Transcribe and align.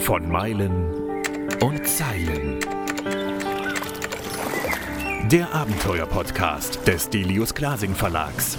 Von 0.00 0.28
Meilen 0.30 1.22
und 1.60 1.86
Zeilen. 1.86 2.58
Der 5.30 5.54
Abenteuer-Podcast 5.54 6.86
des 6.86 7.08
Delius 7.10 7.54
Glasing 7.54 7.94
Verlags. 7.94 8.58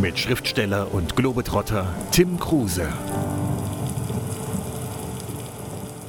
Mit 0.00 0.18
Schriftsteller 0.18 0.92
und 0.94 1.16
Globetrotter 1.16 1.94
Tim 2.10 2.38
Kruse. 2.38 2.88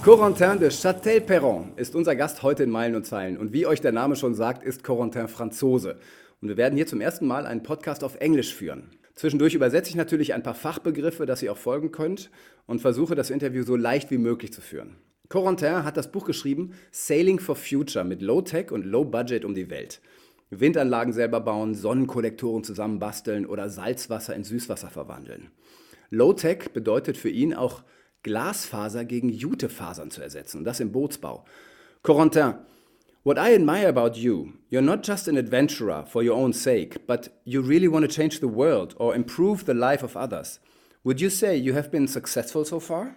Corentin 0.03 0.59
de 0.59 0.69
Châtel-Perron 0.69 1.71
ist 1.77 1.95
unser 1.95 2.15
Gast 2.15 2.43
heute 2.43 2.63
in 2.63 2.69
Meilen 2.69 2.95
und 2.95 3.05
Zeilen. 3.05 3.37
Und 3.37 3.53
wie 3.53 3.65
euch 3.65 3.81
der 3.81 3.91
Name 3.91 4.15
schon 4.15 4.35
sagt, 4.35 4.63
ist 4.63 4.83
Corentin 4.83 5.27
Franzose. 5.27 5.97
Und 6.41 6.49
wir 6.49 6.57
werden 6.57 6.75
hier 6.75 6.87
zum 6.87 7.01
ersten 7.01 7.25
Mal 7.25 7.45
einen 7.45 7.63
Podcast 7.63 8.03
auf 8.03 8.15
Englisch 8.15 8.53
führen. 8.53 8.89
Zwischendurch 9.16 9.54
übersetze 9.54 9.89
ich 9.89 9.95
natürlich 9.95 10.34
ein 10.34 10.43
paar 10.43 10.55
Fachbegriffe, 10.55 11.25
dass 11.25 11.43
ihr 11.43 11.51
auch 11.51 11.57
folgen 11.57 11.92
könnt 11.92 12.32
und 12.65 12.82
versuche 12.82 13.15
das 13.15 13.29
Interview 13.29 13.64
so 13.64 13.75
leicht 13.75 14.10
wie 14.11 14.18
möglich 14.18 14.51
zu 14.51 14.61
führen. 14.61 14.96
Corentin 15.29 15.83
hat 15.83 15.97
das 15.97 16.11
Buch 16.11 16.25
geschrieben 16.25 16.74
Sailing 16.92 17.39
for 17.39 17.56
Future 17.56 18.06
mit 18.06 18.21
Low 18.21 18.42
Tech 18.42 18.71
und 18.71 18.86
Low 18.86 19.06
Budget 19.06 19.46
um 19.46 19.56
die 19.56 19.70
Welt. 19.70 20.01
Windanlagen 20.50 21.14
selber 21.14 21.39
bauen, 21.39 21.73
Sonnenkollektoren 21.73 22.64
zusammenbasteln 22.64 23.46
oder 23.46 23.70
Salzwasser 23.70 24.36
in 24.36 24.43
Süßwasser 24.43 24.89
verwandeln. 24.89 25.50
Low 26.09 26.34
Tech 26.34 26.71
bedeutet 26.73 27.18
für 27.18 27.29
ihn 27.29 27.54
auch 27.54 27.84
Glasfaser 28.23 29.06
gegen 29.06 29.29
Jutefasern 29.29 30.11
zu 30.11 30.21
ersetzen 30.21 30.59
und 30.59 30.64
das 30.64 30.79
im 30.79 30.92
Bootsbau. 30.92 31.45
Corentin, 32.03 32.56
what 33.23 33.39
I 33.39 33.53
admire 33.53 33.88
about 33.88 34.16
you, 34.17 34.53
you're 34.69 34.81
not 34.81 35.03
just 35.03 35.27
an 35.27 35.38
adventurer 35.38 36.03
for 36.08 36.23
your 36.23 36.38
own 36.38 36.53
sake, 36.53 37.08
but 37.08 37.41
you 37.45 37.61
really 37.61 37.88
want 37.88 38.03
to 38.03 38.16
change 38.16 38.39
the 38.39 38.47
world 38.47 38.94
or 38.97 39.16
improve 39.16 39.66
the 39.66 39.73
life 39.73 40.03
of 40.03 40.16
others. 40.16 40.59
Would 41.03 41.19
you 41.19 41.30
say 41.30 41.58
you 41.58 41.73
have 41.73 41.91
been 41.91 42.08
successful 42.08 42.66
so 42.66 42.80
far? 42.80 43.16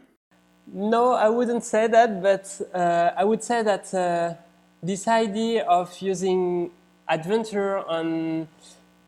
No, 0.72 1.12
I 1.12 1.28
wouldn't 1.28 1.64
say 1.64 1.86
that, 1.86 2.22
but 2.22 2.60
uh, 2.74 3.12
I 3.16 3.24
would 3.24 3.42
say 3.42 3.62
that 3.62 3.94
uh, 3.94 4.34
this 4.82 5.06
idea 5.06 5.64
of 5.64 5.96
using 6.00 6.70
adventure 7.08 7.78
on 7.86 8.48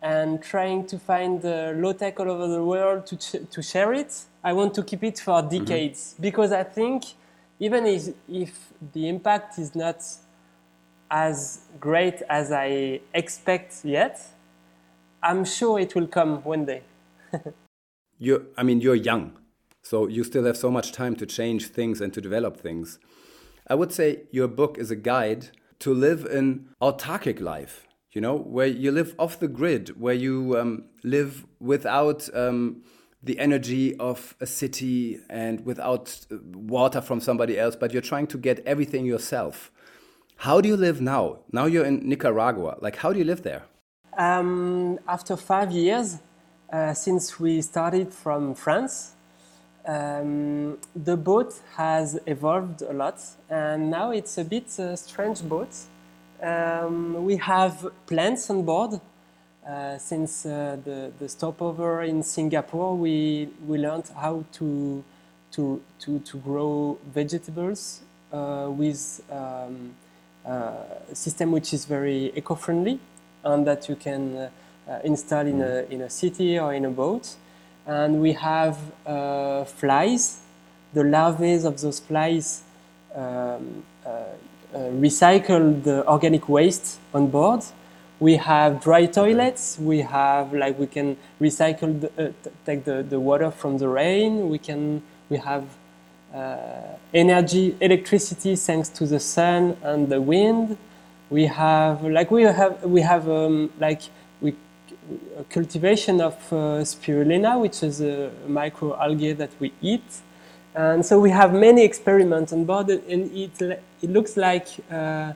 and 0.01 0.41
trying 0.41 0.87
to 0.87 0.99
find 0.99 1.45
uh, 1.45 1.73
low 1.75 1.93
tech 1.93 2.21
all 2.21 2.31
over 2.31 2.47
the 2.47 2.63
world 2.63 3.05
to, 3.07 3.17
to 3.45 3.61
share 3.61 3.93
it 3.93 4.27
I 4.43 4.53
want 4.53 4.75
to 4.75 4.83
keep 4.83 5.03
it 5.05 5.19
for 5.19 5.43
mm-hmm. 5.43 5.65
decades 5.65 6.13
mm-hmm. 6.13 6.23
because 6.23 6.53
I 6.53 6.63
think 6.63 7.05
even 7.59 7.87
if, 7.87 8.09
if 8.29 8.73
the 8.93 9.09
impact 9.09 9.59
is 9.59 9.75
not 9.75 10.03
as 11.11 11.61
great 11.81 12.23
as 12.29 12.53
I 12.53 13.01
expect 13.15 13.85
yet, 13.85 14.21
I'm 15.23 15.45
sure 15.45 15.81
it 15.81 15.95
will 15.95 16.07
come 16.07 16.43
one 16.43 16.65
day. 16.65 16.83
you 18.19 18.47
I 18.57 18.63
mean, 18.63 18.81
you're 18.81 18.95
young, 18.95 19.33
so 19.83 20.07
you 20.07 20.25
still 20.25 20.45
have 20.45 20.57
so 20.57 20.71
much 20.71 20.93
time 20.93 21.17
to 21.17 21.27
change 21.27 21.69
things 21.69 22.01
and 22.01 22.13
to 22.15 22.21
develop 22.21 22.59
things. 22.59 22.99
I 23.67 23.75
would 23.75 23.93
say 23.93 24.23
your 24.31 24.49
book 24.49 24.79
is 24.79 24.91
a 24.91 24.97
guide 24.97 25.49
to 25.81 25.93
live 25.93 26.25
an 26.25 26.71
autarkic 26.81 27.41
life, 27.41 27.87
you 28.13 28.21
know, 28.21 28.37
where 28.37 28.67
you 28.67 28.91
live 28.91 29.15
off 29.19 29.39
the 29.39 29.49
grid, 29.49 30.01
where 30.01 30.15
you 30.15 30.59
um, 30.59 30.85
live 31.03 31.47
without. 31.61 32.29
Um, 32.35 32.83
the 33.21 33.39
energy 33.41 33.97
of 33.97 34.37
a 34.41 34.47
city 34.47 35.19
and 35.29 35.65
without 35.67 36.25
uh, 36.31 36.37
water 36.55 37.01
from 37.01 37.19
somebody 37.21 37.59
else, 37.59 37.75
but 37.75 37.93
you're 37.93 38.01
trying 38.01 38.29
to 38.29 38.39
get 38.39 38.61
everything 38.65 39.05
yourself. 39.05 39.73
How 40.43 40.61
do 40.61 40.69
you 40.69 40.77
live 40.77 41.01
now? 41.01 41.39
Now 41.51 41.67
you're 41.67 41.85
in 41.85 42.09
Nicaragua. 42.09 42.77
Like, 42.81 42.95
how 42.95 43.13
do 43.13 43.19
you 43.19 43.25
live 43.25 43.43
there? 43.43 43.65
Um, 44.17 45.01
after 45.09 45.37
five 45.37 45.73
years, 45.73 46.19
uh, 46.73 46.95
since 46.95 47.41
we 47.41 47.61
started 47.61 48.15
from 48.15 48.55
France, 48.55 49.15
um, 49.85 50.79
the 50.95 51.17
boat 51.17 51.55
has 51.75 52.21
evolved 52.25 52.83
a 52.83 52.93
lot, 52.93 53.21
and 53.51 53.91
now 53.91 54.13
it's 54.13 54.39
a 54.39 54.45
bit 54.45 54.79
a 54.79 54.97
strange 54.97 55.43
boat. 55.43 55.75
Um, 56.41 57.25
we 57.25 57.37
have 57.39 57.89
plants 58.07 58.49
on 58.49 58.63
board 58.63 59.01
uh, 59.69 59.99
since 59.99 60.47
uh, 60.47 60.77
the, 60.85 61.11
the 61.19 61.29
stopover 61.29 62.03
in 62.03 62.23
Singapore, 62.23 62.97
we, 62.97 63.49
we 63.67 63.77
learned 63.79 64.09
how 64.17 64.45
to, 64.53 65.03
to, 65.51 65.83
to, 65.99 66.21
to 66.21 66.37
grow 66.39 66.97
vegetables 67.13 68.03
uh, 68.33 68.69
with 68.71 69.21
um, 69.33 69.95
system 71.13 71.53
which 71.53 71.73
is 71.75 71.85
very 71.85 72.33
eco-friendly 72.37 72.99
and 73.45 73.67
that 73.67 73.89
you 73.89 73.97
can 73.97 74.51
install 75.05 75.47
in 75.47 75.61
a, 75.61 75.85
in 75.91 76.03
a 76.03 76.11
city 76.11 76.59
or 76.59 76.73
in 76.73 76.85
a 76.85 76.91
boat. 76.91 77.35
And 77.87 78.21
we 78.21 78.33
have 78.33 78.79
flies, 79.69 80.41
the 80.93 81.05
larvae 81.05 81.65
of 81.65 81.81
those 81.81 82.01
flies 82.01 82.63
um, 83.15 83.85
recycle 84.75 85.83
the 85.83 86.07
organic 86.09 86.49
waste 86.49 86.99
on 87.13 87.29
board 87.29 87.63
we 88.21 88.37
have 88.37 88.83
dry 88.83 89.07
toilets. 89.07 89.79
We 89.79 90.01
have 90.01 90.53
like 90.53 90.79
we 90.79 90.87
can 90.87 91.17
recycle, 91.41 92.01
the, 92.01 92.29
uh, 92.29 92.33
take 92.67 92.85
the, 92.85 93.03
the 93.03 93.21
water 93.21 93.51
from 93.51 93.79
the 93.79 93.89
rain. 93.89 94.49
We 94.49 94.59
can 94.59 95.03
we 95.29 95.39
have 95.39 95.63
uh, 95.63 95.78
energy, 97.15 97.77
electricity 97.81 98.57
thanks 98.57 98.89
to 98.91 99.07
the 99.07 99.21
sun 99.21 99.77
and 99.83 100.09
the 100.09 100.21
wind. 100.21 100.77
We 101.31 101.47
have 101.47 102.03
like 102.05 102.31
we 102.31 102.43
have 102.43 102.83
we 102.85 103.01
have 103.03 103.29
um, 103.29 103.71
like 103.79 104.03
we 104.41 104.55
cultivation 105.51 106.21
of 106.21 106.35
uh, 106.53 106.85
spirulina, 106.85 107.61
which 107.61 107.83
is 107.83 108.01
a 108.01 108.31
microalgae 108.47 109.37
that 109.37 109.51
we 109.59 109.73
eat. 109.83 110.05
And 110.75 111.05
so 111.05 111.19
we 111.19 111.31
have 111.31 111.53
many 111.53 111.83
experiments 111.85 112.53
on 112.53 112.65
board, 112.65 112.91
and 112.91 113.31
it 113.37 113.61
it 114.03 114.11
looks 114.11 114.37
like 114.37 114.69
uh, 114.91 115.33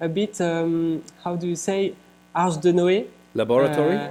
a 0.00 0.08
bit 0.08 0.40
um, 0.40 1.02
how 1.22 1.36
do 1.36 1.46
you 1.46 1.56
say 1.56 1.94
Arche 2.34 2.60
de 2.60 2.72
Noé. 2.72 3.06
Laboratory? 3.34 3.96
Uh, 3.96 4.10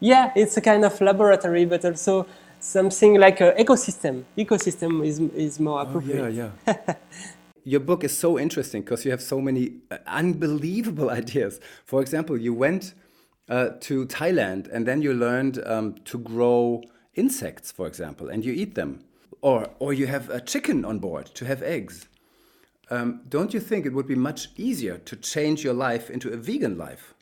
yeah, 0.00 0.32
it's 0.34 0.56
a 0.56 0.60
kind 0.60 0.84
of 0.84 1.00
laboratory, 1.00 1.64
but 1.64 1.84
also 1.84 2.26
something 2.62 3.18
like 3.18 3.40
an 3.40 3.52
ecosystem. 3.56 4.24
Ecosystem 4.38 5.04
is, 5.04 5.18
is 5.18 5.60
more 5.60 5.82
appropriate. 5.82 6.20
Oh, 6.20 6.28
yeah, 6.28 6.50
yeah. 6.66 6.94
Your 7.64 7.80
book 7.80 8.04
is 8.04 8.16
so 8.16 8.38
interesting 8.38 8.82
because 8.82 9.04
you 9.04 9.10
have 9.10 9.22
so 9.22 9.40
many 9.40 9.74
uh, 9.90 9.98
unbelievable 10.06 11.10
ideas. 11.20 11.60
For 11.84 12.00
example, 12.00 12.36
you 12.36 12.54
went 12.54 12.94
uh, 13.48 13.70
to 13.80 14.06
Thailand 14.06 14.68
and 14.72 14.86
then 14.86 15.02
you 15.02 15.12
learned 15.12 15.62
um, 15.66 15.94
to 16.06 16.18
grow 16.18 16.82
insects, 17.14 17.70
for 17.70 17.86
example, 17.86 18.28
and 18.28 18.44
you 18.44 18.52
eat 18.52 18.74
them. 18.74 19.04
Or, 19.40 19.68
or 19.78 19.92
you 19.92 20.06
have 20.06 20.30
a 20.30 20.40
chicken 20.40 20.84
on 20.84 21.00
board 21.00 21.26
to 21.34 21.44
have 21.44 21.62
eggs. 21.62 22.08
Um, 22.90 23.22
don't 23.28 23.52
you 23.52 23.60
think 23.60 23.86
it 23.86 23.92
would 23.92 24.06
be 24.06 24.14
much 24.14 24.48
easier 24.56 24.98
to 24.98 25.16
change 25.16 25.64
your 25.64 25.74
life 25.74 26.10
into 26.10 26.30
a 26.32 26.36
vegan 26.36 26.78
life? 26.78 27.14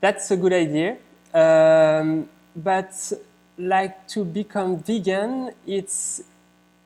that's 0.00 0.30
a 0.30 0.36
good 0.36 0.52
idea. 0.52 0.96
Um, 1.32 2.28
but 2.56 3.12
like 3.60 4.08
to 4.08 4.24
become 4.24 4.78
vegan, 4.78 5.52
it's 5.66 6.22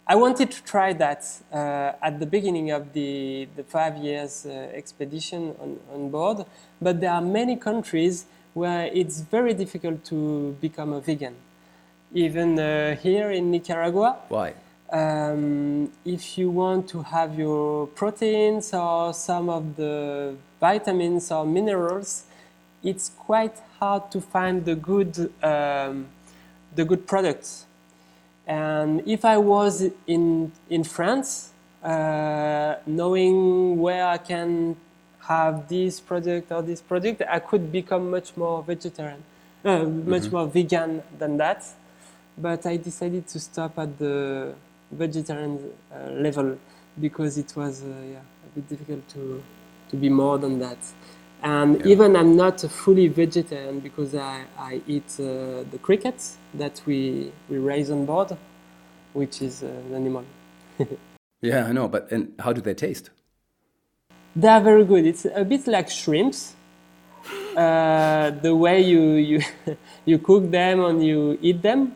I 0.07 0.17
wanted 0.17 0.51
to 0.51 0.63
try 0.65 0.93
that 0.93 1.25
uh, 1.51 1.93
at 2.03 2.21
the 2.21 2.27
beginning 2.27 2.71
of 2.71 2.93
the, 2.93 3.49
the 3.57 3.65
five 3.65 3.97
years 3.97 4.45
uh, 4.45 4.51
expedition 4.51 5.55
on, 5.59 5.81
on 5.95 6.11
board, 6.11 6.45
but 6.81 7.01
there 7.01 7.11
are 7.11 7.23
many 7.23 7.57
countries 7.57 8.27
where 8.53 8.87
it's 8.93 9.21
very 9.21 9.55
difficult 9.55 10.05
to 10.05 10.57
become 10.61 10.93
a 10.93 11.01
vegan. 11.01 11.35
Even 12.13 12.59
uh, 12.59 12.97
here 12.97 13.31
in 13.31 13.51
Nicaragua. 13.51 14.19
Why? 14.29 14.53
Um, 14.91 15.91
if 16.05 16.37
you 16.37 16.51
want 16.51 16.87
to 16.91 17.03
have 17.03 17.39
your 17.39 17.87
proteins 17.89 18.75
or 18.75 19.15
some 19.15 19.49
of 19.49 19.75
the 19.77 20.37
vitamins 20.61 21.33
or 21.33 21.47
minerals, 21.47 22.25
it's 22.83 23.09
quite 23.09 23.57
hard 23.81 24.11
to 24.11 24.21
find 24.21 24.65
the 24.65 24.75
good, 24.75 25.33
um, 25.43 26.07
the 26.75 26.85
good 26.85 27.07
products. 27.07 27.67
And 28.47 29.03
if 29.07 29.25
I 29.25 29.39
was 29.39 29.89
in, 30.07 30.53
in 30.69 30.85
France, 30.85 31.51
uh, 31.83 32.77
knowing 32.87 33.79
where 33.79 34.07
I 34.07 34.19
can 34.19 34.77
have 35.21 35.69
this 35.69 36.01
product 36.01 36.53
or 36.53 36.63
this 36.63 36.81
product, 36.81 37.23
I 37.29 37.39
could 37.39 37.73
become 37.73 38.11
much 38.11 38.37
more 38.37 38.63
vegetarian, 38.63 39.23
uh, 39.65 39.69
mm-hmm. 39.69 40.11
much 40.11 40.31
more 40.31 40.47
vegan 40.47 41.03
than 41.19 41.37
that. 41.39 41.65
But 42.37 42.67
I 42.67 42.77
decided 42.77 43.27
to 43.29 43.41
stop 43.41 43.79
at 43.79 43.99
the 43.99 44.55
vegetarian 44.91 45.71
uh, 45.93 46.11
level 46.11 46.59
because 47.01 47.39
it 47.39 47.55
was 47.57 47.83
uh, 47.83 47.87
yeah, 47.87 48.19
a 48.19 48.55
bit 48.55 48.69
difficult 48.69 49.09
to, 49.11 49.43
to 49.91 49.97
be 49.97 50.09
more 50.09 50.39
than 50.39 50.59
that. 50.59 50.79
And 51.45 51.81
yeah. 51.81 51.93
even 51.93 52.17
I'm 52.17 52.37
not 52.37 52.63
fully 52.63 53.09
vegetarian 53.09 53.81
because 53.81 54.15
I, 54.15 54.45
I 54.59 54.81
eat 54.87 55.05
uh, 55.21 55.65
the 55.71 55.79
crickets 55.83 56.39
that 56.55 56.81
we, 56.87 57.33
we 57.51 57.59
raise 57.59 57.91
on 57.91 58.07
board, 58.07 58.35
which 59.13 59.43
is 59.43 59.63
uh, 59.63 59.67
an 59.67 59.95
animal. 59.95 60.25
yeah, 61.43 61.67
I 61.67 61.73
know, 61.73 61.87
but 61.87 62.11
and 62.11 62.33
how 62.39 62.55
do 62.55 62.63
they 62.63 62.73
taste? 62.73 63.11
They 64.35 64.49
are 64.49 64.63
very 64.63 64.87
good. 64.87 65.05
It's 65.05 65.27
a 65.27 65.45
bit 65.45 65.67
like 65.67 65.91
shrimps. 65.91 66.55
uh, 67.57 68.31
the 68.31 68.55
way 68.55 68.81
you, 68.81 69.13
you, 69.13 69.43
you 70.07 70.19
cook 70.19 70.51
them 70.51 70.81
and 70.81 71.05
you 71.05 71.39
eat 71.43 71.61
them. 71.61 71.95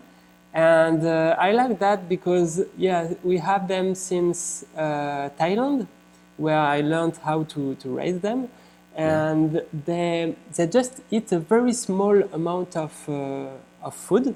And 0.52 1.04
uh, 1.04 1.36
I 1.38 1.52
like 1.52 1.78
that 1.78 2.08
because, 2.08 2.64
yeah, 2.76 3.12
we 3.22 3.38
have 3.38 3.66
them 3.66 3.94
since 3.94 4.64
uh, 4.76 5.30
Thailand, 5.40 5.86
where 6.36 6.58
I 6.58 6.80
learned 6.80 7.16
how 7.18 7.44
to, 7.44 7.74
to 7.76 7.88
raise 7.88 8.20
them. 8.20 8.48
And 8.98 9.62
they, 9.86 10.34
they 10.56 10.66
just 10.66 11.02
eat 11.10 11.30
a 11.32 11.38
very 11.38 11.72
small 11.72 12.20
amount 12.32 12.76
of, 12.76 13.08
uh, 13.08 13.46
of 13.82 13.94
food. 13.94 14.34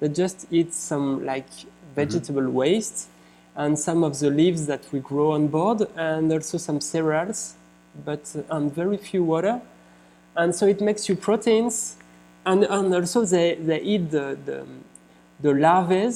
They 0.00 0.08
just 0.08 0.46
eat 0.50 0.72
some 0.72 1.24
like 1.24 1.48
vegetable 1.96 2.48
waste 2.50 3.08
and 3.56 3.78
some 3.78 4.04
of 4.04 4.18
the 4.18 4.30
leaves 4.30 4.66
that 4.66 4.84
we 4.92 5.00
grow 5.00 5.32
on 5.32 5.46
board, 5.48 5.86
and 5.96 6.32
also 6.32 6.58
some 6.58 6.80
cereals, 6.80 7.54
but 8.04 8.34
uh, 8.36 8.56
and 8.56 8.72
very 8.74 8.96
few 8.96 9.22
water. 9.22 9.60
And 10.36 10.54
so 10.54 10.66
it 10.66 10.80
makes 10.80 11.08
you 11.08 11.14
proteins, 11.14 11.96
and, 12.44 12.64
and 12.64 12.92
also 12.92 13.24
they, 13.24 13.54
they 13.54 13.80
eat 13.80 14.10
the, 14.10 14.36
the, 14.44 14.66
the 15.40 15.54
larvae 15.54 16.10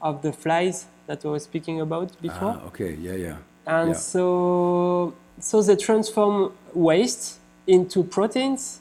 of 0.00 0.22
the 0.22 0.32
flies 0.32 0.86
that 1.06 1.24
I 1.24 1.28
was 1.28 1.42
speaking 1.44 1.80
about 1.80 2.20
before. 2.22 2.56
Ah, 2.60 2.66
okay, 2.66 2.94
yeah, 2.94 3.14
yeah. 3.14 3.36
And 3.66 3.90
Yeah. 3.90 3.94
so, 3.94 5.14
so 5.40 5.62
they 5.62 5.76
transform 5.76 6.52
waste 6.72 7.40
into 7.66 8.04
proteins. 8.04 8.80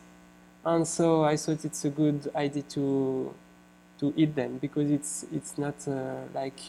And 0.66 0.88
so 0.88 1.24
I 1.24 1.36
thought 1.38 1.66
it's 1.66 1.84
a 1.86 1.90
good 1.90 2.32
idea 2.36 2.64
to, 2.64 3.34
to 4.00 4.14
eat 4.16 4.36
them 4.36 4.58
because 4.60 4.90
it's, 4.90 5.26
it's 5.34 5.58
not 5.58 5.76
uh, 5.88 6.16
like 6.34 6.60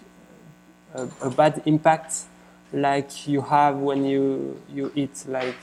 a, 0.94 1.08
a 1.22 1.30
bad 1.30 1.62
impact 1.64 2.22
like 2.72 3.28
you 3.28 3.40
have 3.40 3.76
when 3.76 4.04
you, 4.04 4.60
you 4.72 4.90
eat 4.94 5.24
like 5.28 5.56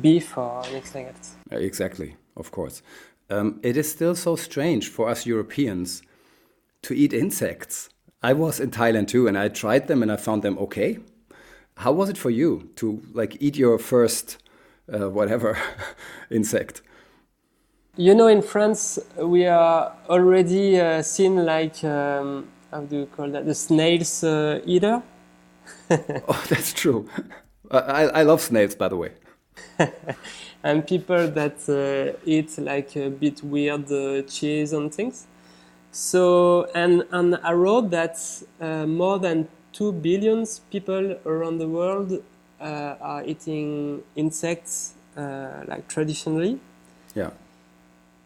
beef 0.00 0.36
or 0.38 0.64
anything. 0.66 1.08
Uh, 1.52 1.56
Exactly, 1.56 2.16
of 2.36 2.50
course. 2.50 2.82
Um, 3.28 3.60
it 3.62 3.76
is 3.76 3.90
still 3.90 4.14
so 4.14 4.36
strange 4.36 4.88
for 4.88 5.08
us 5.08 5.26
Europeans 5.26 6.02
to 6.82 6.94
eat 6.94 7.12
insects. 7.12 7.88
I 8.22 8.32
was 8.32 8.60
in 8.60 8.70
Thailand 8.70 9.08
too, 9.08 9.26
and 9.26 9.36
I 9.36 9.48
tried 9.48 9.88
them, 9.88 10.02
and 10.02 10.10
I 10.10 10.16
found 10.16 10.42
them 10.42 10.58
okay. 10.58 10.98
How 11.78 11.92
was 11.92 12.08
it 12.08 12.16
for 12.16 12.30
you 12.30 12.70
to 12.76 13.02
like 13.12 13.36
eat 13.40 13.56
your 13.56 13.78
first, 13.78 14.38
uh, 14.92 15.10
whatever, 15.10 15.58
insect? 16.30 16.82
You 17.96 18.14
know, 18.14 18.26
in 18.26 18.42
France, 18.42 18.98
we 19.16 19.46
are 19.46 19.92
already 20.08 20.78
uh, 20.78 21.02
seen 21.02 21.44
like, 21.46 21.82
um, 21.82 22.48
how 22.70 22.82
do 22.82 23.00
you 23.00 23.06
call 23.06 23.30
that, 23.30 23.46
the 23.46 23.54
snails 23.54 24.22
uh, 24.22 24.60
eater. 24.64 25.02
Oh, 26.28 26.44
that's 26.48 26.72
true. 26.72 27.08
I, 27.70 28.04
I 28.04 28.22
love 28.22 28.40
snails, 28.40 28.74
by 28.74 28.88
the 28.88 28.96
way. 28.96 29.12
and 30.62 30.86
people 30.86 31.28
that 31.28 31.68
uh, 31.68 32.18
eat 32.24 32.58
like 32.58 32.96
a 32.96 33.08
bit 33.08 33.42
weird 33.42 33.90
uh, 33.90 34.22
cheese 34.22 34.72
and 34.72 34.92
things. 34.92 35.26
So, 35.90 36.66
and, 36.74 37.04
I 37.42 37.52
wrote 37.52 37.90
that 37.90 38.18
uh, 38.60 38.86
more 38.86 39.18
than 39.18 39.48
2 39.72 39.92
billion 39.92 40.44
people 40.70 41.18
around 41.24 41.58
the 41.58 41.68
world 41.68 42.22
are 42.60 43.22
eating 43.24 44.02
insects 44.14 44.94
uh, 45.16 45.64
like 45.68 45.88
traditionally. 45.88 46.58
Yeah. 47.14 47.30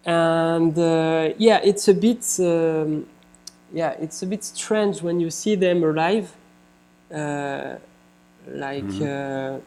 And 0.04 0.78
uh, 0.78 1.34
yeah, 1.38 1.60
it's 1.62 1.88
a 1.88 1.94
bit, 1.94 2.24
um, 2.40 3.06
yeah, 3.72 3.90
it's 4.00 4.22
a 4.22 4.26
bit 4.26 4.44
strange 4.44 5.02
when 5.02 5.20
you 5.20 5.30
see 5.30 5.56
them 5.56 5.84
alive, 5.84 6.32
uh, 7.12 7.76
like 8.48 9.02
uh, 9.02 9.58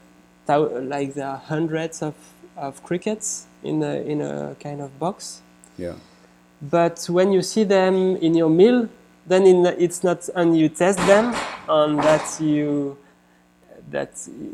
thou- 0.46 0.80
like 0.82 1.14
there 1.14 1.28
are 1.28 1.38
hundreds 1.38 2.02
of, 2.02 2.16
of 2.58 2.82
crickets 2.84 3.46
in 3.64 3.84
a, 3.84 3.96
in 3.96 4.22
a 4.22 4.56
kind 4.60 4.82
of 4.82 4.98
box. 5.00 5.42
Yeah. 5.78 5.94
But 6.62 7.06
when 7.10 7.32
you 7.32 7.42
see 7.42 7.64
them 7.64 8.16
in 8.18 8.34
your 8.34 8.50
meal, 8.50 8.90
then 9.28 9.46
in, 9.46 9.66
it's 9.66 10.04
not, 10.04 10.28
and 10.36 10.58
you 10.58 10.70
test 10.70 10.98
them, 11.00 11.36
and 11.70 12.00
that 12.00 12.40
you, 12.42 12.98
that 13.90 14.12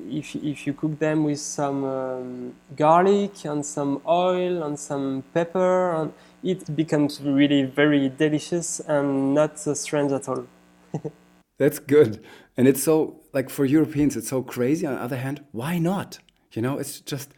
if, 0.09 0.35
if 0.35 0.67
you 0.67 0.73
cook 0.73 0.99
them 0.99 1.23
with 1.23 1.39
some 1.39 1.83
um, 1.83 2.55
garlic 2.75 3.45
and 3.45 3.65
some 3.65 4.01
oil 4.07 4.63
and 4.63 4.77
some 4.79 5.23
pepper, 5.33 5.93
and 5.93 6.13
it 6.43 6.75
becomes 6.75 7.21
really 7.21 7.63
very 7.63 8.09
delicious 8.09 8.79
and 8.81 9.33
not 9.33 9.59
so 9.59 9.73
strange 9.73 10.11
at 10.11 10.27
all. 10.27 10.45
That's 11.57 11.79
good. 11.79 12.23
And 12.57 12.67
it's 12.67 12.83
so, 12.83 13.19
like, 13.33 13.49
for 13.49 13.65
Europeans, 13.65 14.15
it's 14.15 14.29
so 14.29 14.41
crazy. 14.41 14.85
On 14.85 14.95
the 14.95 15.01
other 15.01 15.17
hand, 15.17 15.43
why 15.51 15.77
not? 15.77 16.19
You 16.53 16.61
know, 16.61 16.77
it's 16.77 16.99
just, 17.01 17.31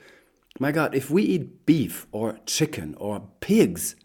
my 0.60 0.72
God, 0.72 0.96
if 0.96 1.10
we 1.10 1.24
eat 1.24 1.66
beef 1.66 2.08
or 2.12 2.40
chicken 2.46 2.96
or 2.98 3.28
pigs, 3.40 3.96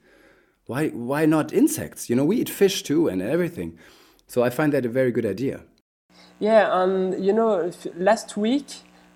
why, 0.66 0.88
why 0.88 1.26
not 1.26 1.52
insects? 1.52 2.10
You 2.10 2.16
know, 2.16 2.24
we 2.24 2.36
eat 2.38 2.48
fish 2.48 2.82
too 2.82 3.08
and 3.08 3.22
everything. 3.22 3.78
So 4.26 4.42
I 4.42 4.50
find 4.50 4.72
that 4.72 4.84
a 4.84 4.88
very 4.88 5.12
good 5.12 5.26
idea. 5.26 5.62
Yeah, 6.38 6.82
and 6.82 7.24
you 7.24 7.32
know, 7.32 7.70
last 7.96 8.36
week 8.36 8.66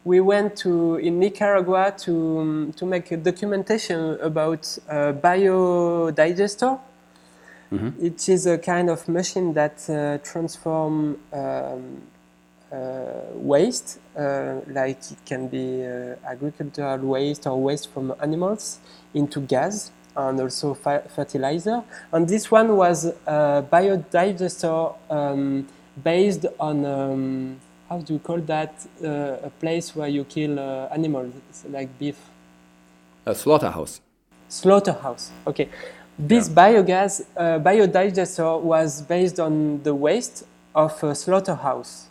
we 0.05 0.21
went 0.21 0.57
to 0.57 0.97
in 0.97 1.19
Nicaragua 1.19 1.95
to 1.99 2.39
um, 2.39 2.73
to 2.77 2.87
make 2.87 3.11
a 3.13 3.17
documentation 3.19 4.19
about 4.23 4.79
uh, 4.89 5.13
biodigester. 5.13 6.81
It 8.03 8.29
is 8.29 8.47
a 8.47 8.57
kind 8.59 8.89
of 8.89 9.07
machine 9.07 9.53
that 9.53 9.89
uh, 9.89 10.19
transform 10.25 11.19
um, 11.33 12.03
uh, 12.73 12.77
waste, 13.35 13.99
uh, 14.17 14.61
like 14.69 14.99
it 15.13 15.19
can 15.27 15.47
be 15.49 15.85
uh, 15.85 16.17
agricultural 16.27 16.99
waste 16.99 17.47
or 17.47 17.61
waste 17.63 17.91
from 17.93 18.15
animals, 18.23 18.79
into 19.13 19.41
gas 19.41 19.93
and 20.17 20.41
also 20.41 20.75
fi- 20.75 21.03
fertilizer. 21.15 21.83
And 22.13 22.27
this 22.27 22.51
one 22.51 22.77
was 22.77 23.05
a 23.27 23.65
biodigester 23.71 24.95
um, 25.11 25.69
based 26.03 26.47
on 26.59 26.85
um, 26.85 27.61
how 27.89 27.99
do 27.99 28.13
you 28.15 28.19
call 28.21 28.39
that? 28.39 28.73
Uh, 29.03 29.37
a 29.43 29.51
place 29.59 29.97
where 29.97 30.09
you 30.09 30.25
kill 30.25 30.59
uh, 30.59 30.89
animals, 30.93 31.35
like 31.69 31.99
beef. 31.99 32.17
A 33.27 33.35
slaughterhouse. 33.35 34.01
Slaughterhouse. 34.49 35.31
Okay. 35.47 35.69
This 36.19 36.49
biogas 36.49 37.25
uh, 37.37 37.59
biodigester 37.59 38.61
was 38.61 39.03
based 39.03 39.41
on 39.41 39.83
the 39.83 39.95
waste 39.95 40.45
of 40.75 41.03
a 41.03 41.15
slaughterhouse. 41.15 42.07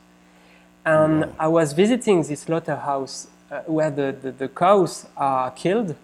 And 0.86 1.32
I 1.38 1.48
was 1.48 1.74
visiting 1.74 2.24
this 2.24 2.42
slaughterhouse 2.42 3.28
uh, 3.52 3.62
where 3.62 3.92
the, 3.92 4.16
the, 4.22 4.32
the 4.32 4.48
cows 4.48 5.06
are 5.16 5.52
killed. 5.52 5.96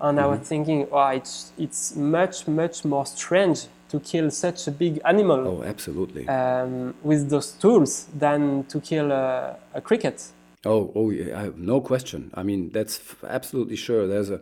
And 0.00 0.20
I 0.20 0.26
was 0.26 0.40
thinking, 0.40 0.86
oh, 0.90 1.08
it's, 1.08 1.52
it's 1.56 1.94
much, 1.94 2.46
much 2.48 2.84
more 2.84 3.06
strange 3.06 3.66
to 3.94 4.00
kill 4.00 4.30
such 4.30 4.66
a 4.68 4.70
big 4.70 5.00
animal 5.04 5.40
Oh, 5.48 5.62
absolutely. 5.62 6.26
um, 6.28 6.94
with 7.02 7.28
those 7.30 7.52
tools 7.52 8.06
than 8.18 8.64
to 8.64 8.80
kill 8.80 9.12
a, 9.12 9.56
a 9.74 9.80
cricket. 9.80 10.16
Oh, 10.64 10.90
oh, 10.94 11.10
yeah, 11.10 11.40
I- 11.42 11.52
no 11.56 11.80
question. 11.80 12.30
I 12.34 12.42
mean, 12.42 12.70
that's 12.72 12.96
f- 12.98 13.24
absolutely 13.38 13.76
sure. 13.76 14.06
There's 14.06 14.30
a 14.30 14.40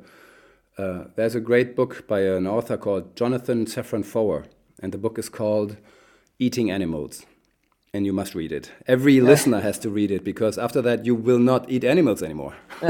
uh, 0.78 1.04
there's 1.16 1.34
a 1.34 1.40
great 1.40 1.76
book 1.76 2.06
by 2.08 2.20
an 2.20 2.46
author 2.46 2.78
called 2.78 3.04
Jonathan 3.14 3.66
Safran 3.66 4.04
Foer, 4.04 4.44
and 4.82 4.90
the 4.92 4.98
book 4.98 5.18
is 5.18 5.28
called 5.28 5.76
Eating 6.38 6.70
Animals, 6.70 7.26
and 7.92 8.06
you 8.06 8.12
must 8.14 8.34
read 8.34 8.52
it. 8.52 8.72
Every 8.86 9.20
listener 9.20 9.60
has 9.60 9.78
to 9.80 9.90
read 9.90 10.10
it 10.10 10.24
because 10.24 10.56
after 10.58 10.80
that 10.82 11.04
you 11.04 11.14
will 11.14 11.38
not 11.38 11.68
eat 11.68 11.84
animals 11.84 12.22
anymore. 12.22 12.54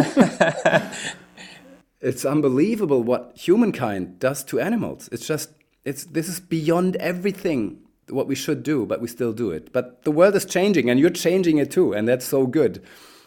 it's 2.01 2.25
unbelievable 2.25 3.03
what 3.03 3.33
humankind 3.37 4.19
does 4.21 4.45
to 4.45 4.61
animals. 4.61 5.09
It's 5.13 5.27
just 5.27 5.51
it's 5.85 6.05
this 6.05 6.29
is 6.29 6.41
beyond 6.41 6.97
everything 6.97 7.79
what 8.09 8.27
we 8.27 8.35
should 8.35 8.63
do, 8.63 8.85
but 8.85 9.01
we 9.01 9.09
still 9.09 9.33
do 9.33 9.51
it. 9.51 9.73
But 9.73 10.05
the 10.05 10.11
world 10.11 10.35
is 10.35 10.45
changing 10.45 10.91
and 10.91 10.99
you're 11.01 11.11
changing 11.11 11.59
it 11.59 11.71
too, 11.71 11.93
and 11.93 12.07
that's 12.07 12.27
so 12.27 12.47
good. 12.47 12.83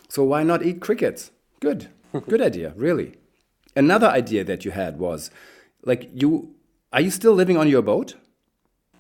So 0.10 0.24
why 0.24 0.44
not 0.44 0.64
eat 0.64 0.82
crickets? 0.82 1.32
Good. 1.60 1.90
Good 2.30 2.42
idea, 2.42 2.74
really. 2.76 3.16
Another 3.76 4.08
idea 4.08 4.44
that 4.46 4.64
you 4.64 4.72
had 4.72 5.00
was 5.00 5.32
like 5.84 6.10
you 6.14 6.56
are 6.94 7.02
you 7.02 7.12
still 7.12 7.34
living 7.34 7.58
on 7.58 7.68
your 7.68 7.82
boat? 7.82 8.16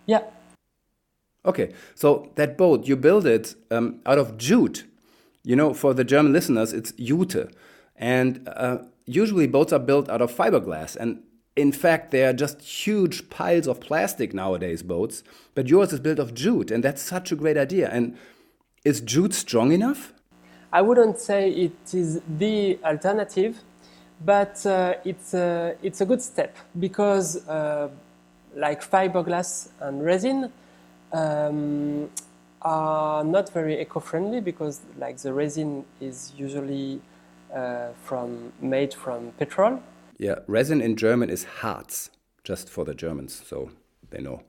Yeah. 0.06 0.24
Okay, 1.46 1.74
so 1.94 2.32
that 2.36 2.58
boat, 2.58 2.88
you 2.88 2.96
build 2.96 3.26
it 3.26 3.56
um, 3.70 4.02
out 4.06 4.18
of 4.18 4.38
jute. 4.38 4.86
You 5.44 5.56
know, 5.56 5.74
for 5.74 5.94
the 5.94 6.04
German 6.04 6.34
listeners, 6.34 6.74
it's 6.74 6.92
jute. 6.94 7.54
And 7.96 8.50
uh, 8.50 8.80
usually 9.06 9.48
boats 9.48 9.72
are 9.72 9.80
built 9.80 10.10
out 10.10 10.22
of 10.22 10.36
fiberglass. 10.36 10.96
And 10.96 11.22
in 11.56 11.72
fact, 11.72 12.12
they 12.12 12.26
are 12.26 12.34
just 12.34 12.62
huge 12.62 13.30
piles 13.30 13.68
of 13.68 13.80
plastic 13.80 14.34
nowadays, 14.34 14.84
boats. 14.84 15.24
But 15.54 15.68
yours 15.68 15.94
is 15.94 16.00
built 16.00 16.20
of 16.20 16.34
jute, 16.34 16.70
and 16.70 16.84
that's 16.84 17.02
such 17.02 17.32
a 17.32 17.36
great 17.36 17.58
idea. 17.58 17.90
And 17.90 18.18
is 18.84 19.00
jute 19.02 19.34
strong 19.34 19.72
enough? 19.72 20.14
I 20.74 20.82
wouldn't 20.82 21.20
say 21.20 21.50
it 21.50 21.94
is 21.94 22.22
the 22.38 22.78
alternative, 22.84 23.62
but 24.26 24.66
uh, 24.66 24.96
it's, 25.06 25.34
a, 25.34 25.76
it's 25.82 26.02
a 26.02 26.06
good 26.06 26.22
step 26.22 26.58
because, 26.78 27.48
uh, 27.48 27.90
like 28.56 28.84
fiberglass 28.84 29.70
and 29.80 30.04
resin, 30.04 30.52
um, 31.14 32.10
are 32.62 33.24
not 33.24 33.50
very 33.54 33.80
eco-friendly 33.80 34.42
because, 34.42 34.82
like 34.98 35.18
the 35.18 35.32
resin 35.32 35.86
is 36.02 36.34
usually 36.38 37.00
uh, 37.54 37.90
from 38.04 38.52
made 38.60 38.94
from 38.94 39.32
petrol, 39.38 39.82
Yeah, 40.18 40.36
resin 40.48 40.82
in 40.82 40.96
German 40.96 41.30
is 41.30 41.44
Harz, 41.44 42.10
just 42.44 42.70
for 42.70 42.86
the 42.86 42.94
Germans, 42.94 43.44
so 43.46 43.72
they 44.12 44.22
know. 44.22 44.44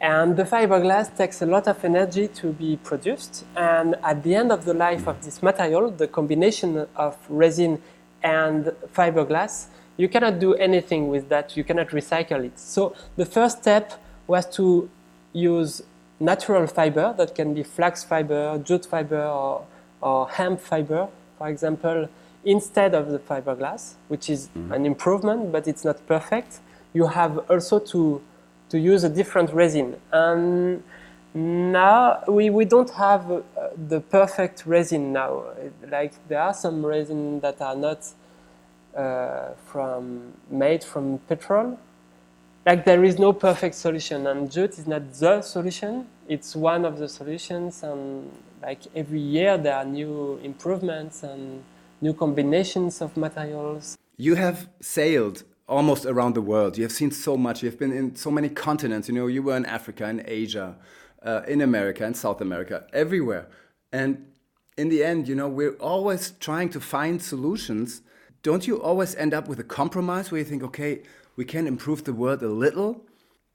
And 0.00 0.36
the 0.36 0.44
fiberglass 0.44 1.16
takes 1.16 1.42
a 1.42 1.46
lot 1.46 1.66
of 1.66 1.84
energy 1.84 2.28
to 2.28 2.52
be 2.52 2.76
produced. 2.76 3.44
And 3.56 3.96
at 4.04 4.22
the 4.22 4.34
end 4.34 4.52
of 4.52 4.64
the 4.64 4.74
life 4.74 5.08
of 5.08 5.24
this 5.24 5.42
material, 5.42 5.90
the 5.90 6.06
combination 6.06 6.86
of 6.94 7.16
resin 7.28 7.82
and 8.22 8.66
fiberglass, 8.94 9.68
you 9.96 10.08
cannot 10.08 10.38
do 10.38 10.54
anything 10.54 11.08
with 11.08 11.28
that. 11.30 11.56
You 11.56 11.64
cannot 11.64 11.88
recycle 11.88 12.44
it. 12.44 12.58
So 12.58 12.94
the 13.16 13.26
first 13.26 13.58
step 13.58 13.94
was 14.26 14.46
to 14.56 14.88
use 15.32 15.82
natural 16.20 16.66
fiber 16.66 17.14
that 17.16 17.34
can 17.34 17.54
be 17.54 17.62
flax 17.62 18.04
fiber, 18.04 18.58
jute 18.58 18.86
fiber, 18.86 19.24
or, 19.24 19.64
or 20.00 20.28
hemp 20.28 20.60
fiber, 20.60 21.08
for 21.38 21.48
example, 21.48 22.08
instead 22.48 22.94
of 22.94 23.10
the 23.10 23.18
fiberglass, 23.18 23.94
which 24.08 24.30
is 24.30 24.48
mm-hmm. 24.48 24.72
an 24.72 24.86
improvement, 24.86 25.52
but 25.52 25.68
it's 25.68 25.84
not 25.84 26.04
perfect. 26.06 26.60
You 26.94 27.06
have 27.06 27.38
also 27.50 27.78
to 27.92 28.22
to 28.70 28.78
use 28.78 29.04
a 29.04 29.08
different 29.08 29.50
resin. 29.52 29.96
And 30.12 30.82
now 31.34 32.22
we, 32.28 32.50
we 32.50 32.64
don't 32.64 32.90
have 32.90 33.30
uh, 33.30 33.42
the 33.88 34.00
perfect 34.00 34.66
resin 34.66 35.12
now. 35.12 35.44
Like 35.90 36.12
there 36.28 36.40
are 36.40 36.54
some 36.54 36.84
resin 36.84 37.40
that 37.40 37.60
are 37.60 37.76
not 37.76 38.00
uh, 38.96 39.50
from 39.66 40.32
made 40.50 40.82
from 40.84 41.18
petrol. 41.28 41.78
Like 42.66 42.84
there 42.84 43.04
is 43.04 43.18
no 43.18 43.32
perfect 43.32 43.74
solution, 43.74 44.26
and 44.26 44.50
jute 44.50 44.78
is 44.78 44.86
not 44.86 45.14
the 45.14 45.40
solution. 45.42 46.06
It's 46.28 46.54
one 46.54 46.84
of 46.84 46.98
the 46.98 47.08
solutions, 47.08 47.82
and 47.82 48.30
like 48.62 48.80
every 48.94 49.20
year 49.20 49.56
there 49.56 49.76
are 49.76 49.84
new 49.84 50.38
improvements 50.42 51.22
and 51.22 51.62
new 52.00 52.14
combinations 52.14 53.00
of 53.00 53.16
materials. 53.16 53.98
You 54.16 54.34
have 54.36 54.68
sailed 54.80 55.44
almost 55.68 56.06
around 56.06 56.34
the 56.34 56.42
world. 56.42 56.76
You 56.76 56.84
have 56.84 56.92
seen 56.92 57.10
so 57.10 57.36
much. 57.36 57.62
You 57.62 57.70
have 57.70 57.78
been 57.78 57.92
in 57.92 58.16
so 58.16 58.30
many 58.30 58.48
continents. 58.48 59.08
You 59.08 59.14
know, 59.14 59.26
you 59.26 59.42
were 59.42 59.56
in 59.56 59.66
Africa, 59.66 60.08
in 60.08 60.22
Asia, 60.26 60.76
uh, 61.22 61.42
in 61.46 61.60
America, 61.60 62.04
in 62.04 62.14
South 62.14 62.40
America, 62.40 62.86
everywhere. 62.92 63.48
And 63.92 64.26
in 64.76 64.88
the 64.88 65.04
end, 65.04 65.28
you 65.28 65.34
know, 65.34 65.48
we're 65.48 65.76
always 65.76 66.32
trying 66.40 66.70
to 66.70 66.80
find 66.80 67.20
solutions. 67.20 68.02
Don't 68.42 68.66
you 68.66 68.80
always 68.80 69.14
end 69.16 69.34
up 69.34 69.48
with 69.48 69.58
a 69.60 69.64
compromise 69.64 70.30
where 70.30 70.38
you 70.38 70.44
think, 70.44 70.62
okay, 70.62 71.02
we 71.36 71.44
can 71.44 71.66
improve 71.66 72.04
the 72.04 72.12
world 72.12 72.42
a 72.42 72.48
little? 72.48 73.04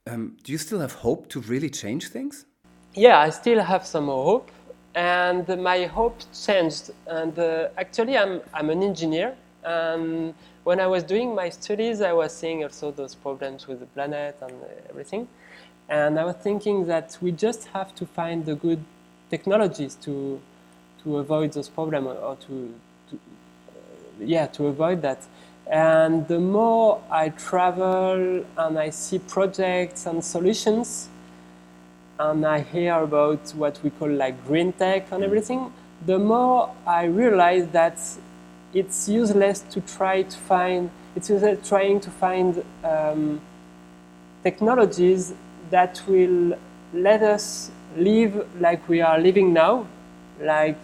Um, 0.06 0.38
do 0.44 0.52
you 0.52 0.58
still 0.58 0.80
have 0.80 0.94
hope 0.94 1.30
to 1.30 1.40
really 1.40 1.70
change 1.70 2.10
things? 2.10 2.46
Yeah, 2.94 3.20
I 3.20 3.30
still 3.30 3.62
have 3.62 3.86
some 3.86 4.06
hope. 4.06 4.52
And 4.96 5.48
my 5.62 5.86
hope 5.86 6.20
changed. 6.34 6.92
And 7.08 7.38
uh, 7.38 7.70
actually, 7.78 8.18
I'm, 8.18 8.42
I'm 8.54 8.70
an 8.70 8.84
engineer. 8.84 9.36
And 9.64 10.34
when 10.64 10.80
I 10.80 10.88
was 10.88 11.04
doing 11.04 11.34
my 11.34 11.50
studies, 11.50 12.02
I 12.02 12.14
was 12.14 12.34
seeing 12.34 12.64
also 12.64 12.92
those 12.92 13.16
problems 13.16 13.68
with 13.68 13.80
the 13.80 13.86
planet 13.88 14.38
and 14.42 14.54
everything. 14.90 15.28
And 15.90 16.20
I 16.20 16.26
was 16.26 16.36
thinking 16.36 16.86
that 16.88 17.18
we 17.22 17.32
just 17.32 17.66
have 17.68 17.94
to 17.96 18.06
find 18.06 18.46
the 18.46 18.56
good 18.56 18.84
technologies 19.30 19.96
to, 20.04 20.40
to 21.04 21.18
avoid 21.18 21.54
those 21.54 21.70
problems 21.70 22.08
or 22.08 22.36
to, 22.36 22.74
to 23.10 23.16
uh, 23.16 23.80
yeah, 24.20 24.48
to 24.48 24.68
avoid 24.68 25.02
that. 25.02 25.26
And 25.68 26.28
the 26.28 26.40
more 26.40 27.02
I 27.10 27.30
travel 27.30 28.46
and 28.58 28.80
I 28.80 28.90
see 28.90 29.20
projects 29.20 30.06
and 30.06 30.24
solutions, 30.24 31.10
and 32.30 32.46
I 32.46 32.62
hear 32.62 32.94
about 32.94 33.52
what 33.52 33.80
we 33.84 33.90
call 33.90 34.10
like 34.10 34.46
green 34.48 34.72
tech 34.74 35.12
and 35.12 35.24
everything, 35.24 35.74
the 36.06 36.18
more 36.18 36.74
I 36.88 37.06
realize 37.06 37.68
that 37.70 38.00
it's 38.74 39.10
useless 39.10 39.60
to 39.72 39.82
try 39.82 40.24
to 40.24 40.38
find, 40.38 40.90
it's 41.16 41.30
useless 41.30 41.68
trying 41.68 42.00
to 42.00 42.10
find 42.10 42.64
um, 42.84 43.42
technologies 44.42 45.34
that 45.70 46.02
will 46.08 46.58
let 46.94 47.22
us 47.24 47.72
live 47.98 48.48
like 48.60 48.88
we 48.88 49.02
are 49.02 49.20
living 49.20 49.54
now. 49.54 49.86
Like, 50.42 50.80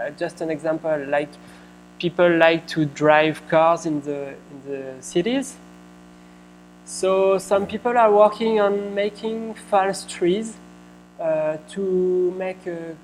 uh, 0.00 0.10
just 0.10 0.40
an 0.40 0.50
example, 0.50 1.04
like 1.08 1.30
people 1.98 2.30
like 2.36 2.66
to 2.68 2.84
drive 2.84 3.42
cars 3.48 3.86
in 3.86 4.00
the, 4.02 4.34
in 4.50 4.62
the 4.66 4.94
cities. 5.00 5.56
So 6.88 7.36
some 7.36 7.66
people 7.66 7.98
are 7.98 8.10
working 8.10 8.60
on 8.60 8.94
making 8.94 9.54
false 9.68 10.04
trees 10.04 10.56
uh, 11.20 11.58
to 11.68 12.34
make 12.38 12.66
a, 12.66 12.96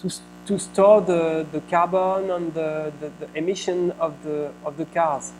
to 0.00 0.10
to 0.46 0.58
store 0.58 1.00
the, 1.00 1.44
the 1.50 1.60
carbon 1.62 2.30
and 2.30 2.54
the, 2.54 2.92
the, 3.00 3.10
the 3.18 3.38
emission 3.38 3.90
of 3.98 4.12
the, 4.22 4.52
of 4.64 4.76
the 4.76 4.84
cars. 4.84 5.32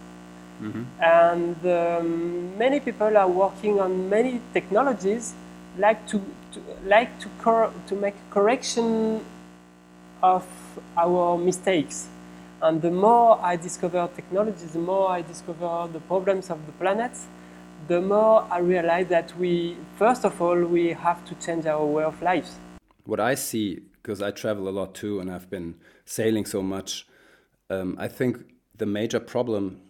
Mm-hmm. 0.60 0.82
And 1.02 1.66
um, 1.66 2.58
many 2.58 2.80
people 2.80 3.16
are 3.16 3.28
working 3.28 3.80
on 3.80 4.08
many 4.08 4.40
technologies 4.52 5.34
like 5.78 6.06
to, 6.08 6.20
to 6.52 6.60
like 6.86 7.18
to, 7.20 7.28
cor- 7.42 7.72
to 7.86 7.94
make 7.94 8.14
correction 8.30 9.20
of 10.22 10.46
our 10.96 11.36
mistakes. 11.36 12.08
And 12.62 12.80
the 12.80 12.90
more 12.90 13.38
I 13.42 13.56
discover 13.56 14.08
technology, 14.16 14.64
the 14.72 14.78
more 14.78 15.10
I 15.10 15.22
discover 15.22 15.88
the 15.92 16.00
problems 16.00 16.50
of 16.50 16.64
the 16.66 16.72
planet, 16.72 17.12
the 17.88 18.00
more 18.00 18.46
I 18.50 18.58
realize 18.58 19.08
that 19.08 19.36
we, 19.38 19.76
first 19.96 20.24
of 20.24 20.40
all, 20.40 20.58
we 20.64 20.92
have 20.92 21.24
to 21.26 21.34
change 21.36 21.66
our 21.66 21.84
way 21.84 22.04
of 22.04 22.20
life. 22.22 22.50
What 23.04 23.20
I 23.20 23.34
see 23.34 23.82
because 24.04 24.20
I 24.20 24.32
travel 24.32 24.68
a 24.68 24.70
lot 24.70 24.94
too 24.94 25.18
and 25.18 25.30
I've 25.30 25.48
been 25.48 25.76
sailing 26.04 26.44
so 26.44 26.62
much. 26.62 27.06
Um, 27.70 27.96
I 27.98 28.06
think 28.06 28.36
the 28.76 28.84
major 28.84 29.18
problem 29.18 29.80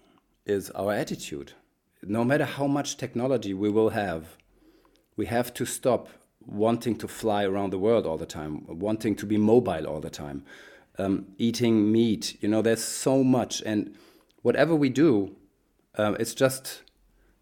is 0.46 0.70
our 0.70 0.92
attitude. 0.92 1.52
No 2.00 2.22
matter 2.22 2.44
how 2.44 2.68
much 2.68 2.96
technology 2.96 3.54
we 3.54 3.70
will 3.70 3.90
have, 3.90 4.36
we 5.16 5.26
have 5.26 5.52
to 5.54 5.66
stop 5.66 6.08
wanting 6.46 6.94
to 6.98 7.08
fly 7.08 7.44
around 7.44 7.70
the 7.70 7.78
world 7.78 8.06
all 8.06 8.16
the 8.16 8.26
time, 8.26 8.64
wanting 8.68 9.16
to 9.16 9.26
be 9.26 9.36
mobile 9.36 9.84
all 9.84 10.00
the 10.00 10.10
time, 10.10 10.44
um, 10.98 11.26
eating 11.36 11.90
meat. 11.90 12.40
You 12.40 12.48
know, 12.48 12.62
there's 12.62 12.84
so 12.84 13.24
much. 13.24 13.62
And 13.66 13.96
whatever 14.42 14.76
we 14.76 14.90
do, 14.90 15.34
uh, 15.98 16.14
it's 16.20 16.34
just, 16.34 16.83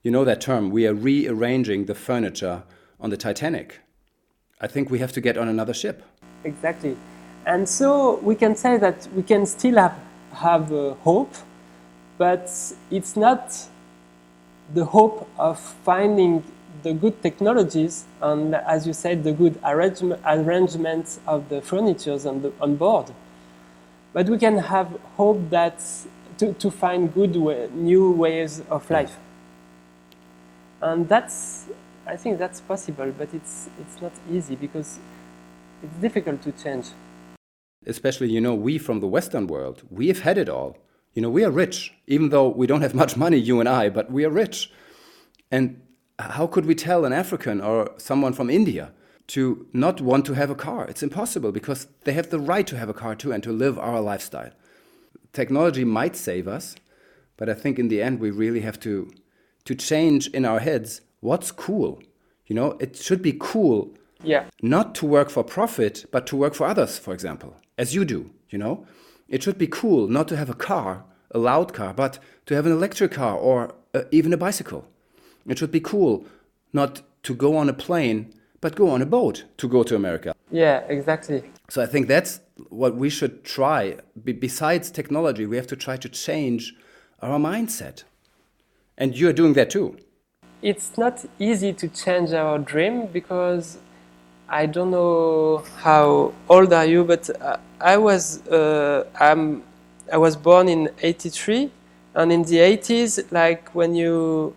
you 0.02 0.10
know 0.10 0.24
that 0.24 0.40
term, 0.40 0.70
we 0.70 0.86
are 0.86 0.94
rearranging 0.94 1.86
the 1.86 1.94
furniture 1.94 2.64
on 3.00 3.10
the 3.10 3.16
Titanic. 3.16 3.80
I 4.60 4.66
think 4.66 4.90
we 4.90 4.98
have 4.98 5.12
to 5.12 5.20
get 5.20 5.36
on 5.38 5.48
another 5.48 5.74
ship. 5.74 6.02
Exactly. 6.44 6.96
And 7.46 7.68
so 7.68 8.18
we 8.18 8.34
can 8.34 8.56
say 8.56 8.78
that 8.78 9.08
we 9.14 9.22
can 9.22 9.46
still 9.46 9.76
have, 9.76 9.96
have 10.32 10.72
uh, 10.72 10.94
hope, 10.94 11.34
but 12.18 12.50
it's 12.90 13.16
not 13.16 13.56
the 14.74 14.84
hope 14.84 15.28
of 15.38 15.60
finding 15.60 16.42
the 16.82 16.92
good 16.92 17.22
technologies 17.22 18.04
and, 18.20 18.56
as 18.56 18.86
you 18.86 18.92
said, 18.92 19.22
the 19.22 19.32
good 19.32 19.58
arrangement, 19.64 20.20
arrangements 20.24 21.20
of 21.28 21.48
the 21.48 21.60
furnitures 21.60 22.26
on, 22.26 22.42
the, 22.42 22.52
on 22.60 22.74
board. 22.74 23.12
But 24.12 24.28
we 24.28 24.38
can 24.38 24.58
have 24.58 24.88
hope 25.16 25.50
that 25.50 25.80
to, 26.38 26.52
to 26.54 26.70
find 26.70 27.12
good 27.14 27.36
way, 27.36 27.68
new 27.72 28.10
ways 28.10 28.62
of 28.68 28.90
life. 28.90 29.16
And 30.82 31.08
that's, 31.08 31.66
I 32.06 32.16
think 32.16 32.38
that's 32.38 32.60
possible, 32.60 33.12
but 33.16 33.32
it's, 33.32 33.70
it's 33.80 34.02
not 34.02 34.12
easy 34.30 34.56
because 34.56 34.98
it's 35.82 35.96
difficult 36.00 36.42
to 36.42 36.52
change. 36.52 36.88
Especially, 37.86 38.28
you 38.28 38.40
know, 38.40 38.54
we 38.54 38.78
from 38.78 39.00
the 39.00 39.06
Western 39.06 39.46
world, 39.46 39.82
we 39.90 40.08
have 40.08 40.20
had 40.20 40.38
it 40.38 40.48
all. 40.48 40.76
You 41.14 41.22
know, 41.22 41.30
we 41.30 41.44
are 41.44 41.50
rich, 41.50 41.92
even 42.06 42.30
though 42.30 42.48
we 42.48 42.66
don't 42.66 42.82
have 42.82 42.94
much 43.02 43.16
money, 43.16 43.36
you 43.36 43.60
and 43.60 43.68
I, 43.68 43.88
but 43.90 44.10
we 44.10 44.24
are 44.24 44.30
rich. 44.30 44.72
And 45.50 45.80
how 46.18 46.48
could 46.48 46.66
we 46.66 46.74
tell 46.74 47.04
an 47.04 47.12
African 47.12 47.60
or 47.60 47.92
someone 47.98 48.32
from 48.32 48.50
India 48.50 48.92
to 49.28 49.66
not 49.72 50.00
want 50.00 50.26
to 50.26 50.34
have 50.34 50.50
a 50.50 50.56
car? 50.56 50.86
It's 50.88 51.02
impossible 51.02 51.52
because 51.52 51.86
they 52.04 52.12
have 52.12 52.30
the 52.30 52.40
right 52.40 52.66
to 52.66 52.76
have 52.76 52.88
a 52.88 52.94
car 52.94 53.14
too 53.14 53.30
and 53.30 53.42
to 53.44 53.52
live 53.52 53.78
our 53.78 54.00
lifestyle. 54.00 54.50
Technology 55.32 55.84
might 55.84 56.16
save 56.16 56.48
us, 56.48 56.74
but 57.36 57.48
I 57.48 57.54
think 57.54 57.78
in 57.78 57.88
the 57.88 58.02
end 58.02 58.18
we 58.18 58.30
really 58.30 58.60
have 58.60 58.80
to 58.80 59.10
to 59.64 59.74
change 59.74 60.28
in 60.28 60.44
our 60.44 60.60
heads 60.60 61.00
what's 61.20 61.50
cool. 61.52 62.02
You 62.46 62.56
know, 62.56 62.76
it 62.80 62.96
should 62.96 63.22
be 63.22 63.36
cool 63.38 63.94
yeah. 64.22 64.44
Not 64.62 64.94
to 64.96 65.06
work 65.06 65.30
for 65.30 65.42
profit, 65.42 66.06
but 66.10 66.26
to 66.28 66.36
work 66.36 66.54
for 66.54 66.66
others, 66.66 66.98
for 66.98 67.12
example, 67.12 67.56
as 67.76 67.94
you 67.94 68.04
do, 68.04 68.30
you 68.50 68.58
know? 68.58 68.86
It 69.28 69.42
should 69.42 69.58
be 69.58 69.66
cool 69.66 70.08
not 70.08 70.28
to 70.28 70.36
have 70.36 70.50
a 70.50 70.54
car, 70.54 71.04
a 71.30 71.38
loud 71.38 71.72
car, 71.72 71.94
but 71.94 72.18
to 72.46 72.54
have 72.54 72.66
an 72.66 72.72
electric 72.72 73.12
car 73.12 73.36
or 73.36 73.74
uh, 73.94 74.02
even 74.10 74.32
a 74.32 74.36
bicycle. 74.36 74.86
It 75.46 75.58
should 75.58 75.72
be 75.72 75.80
cool 75.80 76.24
not 76.72 77.02
to 77.24 77.34
go 77.34 77.56
on 77.56 77.68
a 77.68 77.72
plane, 77.72 78.32
but 78.60 78.76
go 78.76 78.88
on 78.90 79.02
a 79.02 79.06
boat 79.06 79.44
to 79.56 79.68
go 79.68 79.82
to 79.82 79.96
America. 79.96 80.34
Yeah, 80.50 80.80
exactly. 80.88 81.42
So 81.68 81.82
I 81.82 81.86
think 81.86 82.06
that's 82.08 82.40
what 82.68 82.94
we 82.94 83.08
should 83.10 83.44
try. 83.44 83.96
Be 84.22 84.32
besides 84.32 84.90
technology, 84.90 85.46
we 85.46 85.56
have 85.56 85.66
to 85.68 85.76
try 85.76 85.96
to 85.96 86.08
change 86.08 86.74
our 87.20 87.38
mindset. 87.38 88.04
And 88.98 89.16
you're 89.16 89.32
doing 89.32 89.54
that 89.54 89.70
too. 89.70 89.96
It's 90.62 90.96
not 90.96 91.24
easy 91.38 91.72
to 91.72 91.88
change 91.88 92.32
our 92.32 92.58
dream 92.58 93.06
because 93.06 93.78
I 94.48 94.66
don't 94.66 94.90
know 94.90 95.64
how 95.78 96.34
old 96.48 96.72
are 96.72 96.84
you, 96.84 97.04
but 97.04 97.30
uh, 97.40 97.56
I 97.80 97.96
was 97.96 98.46
uh, 98.48 99.06
I'm, 99.18 99.62
I 100.12 100.18
was 100.18 100.36
born 100.36 100.68
in 100.68 100.90
'83, 101.02 101.70
And 102.14 102.30
in 102.32 102.42
the 102.42 102.58
80s, 102.58 103.32
like 103.32 103.70
when 103.74 103.94
you 103.94 104.54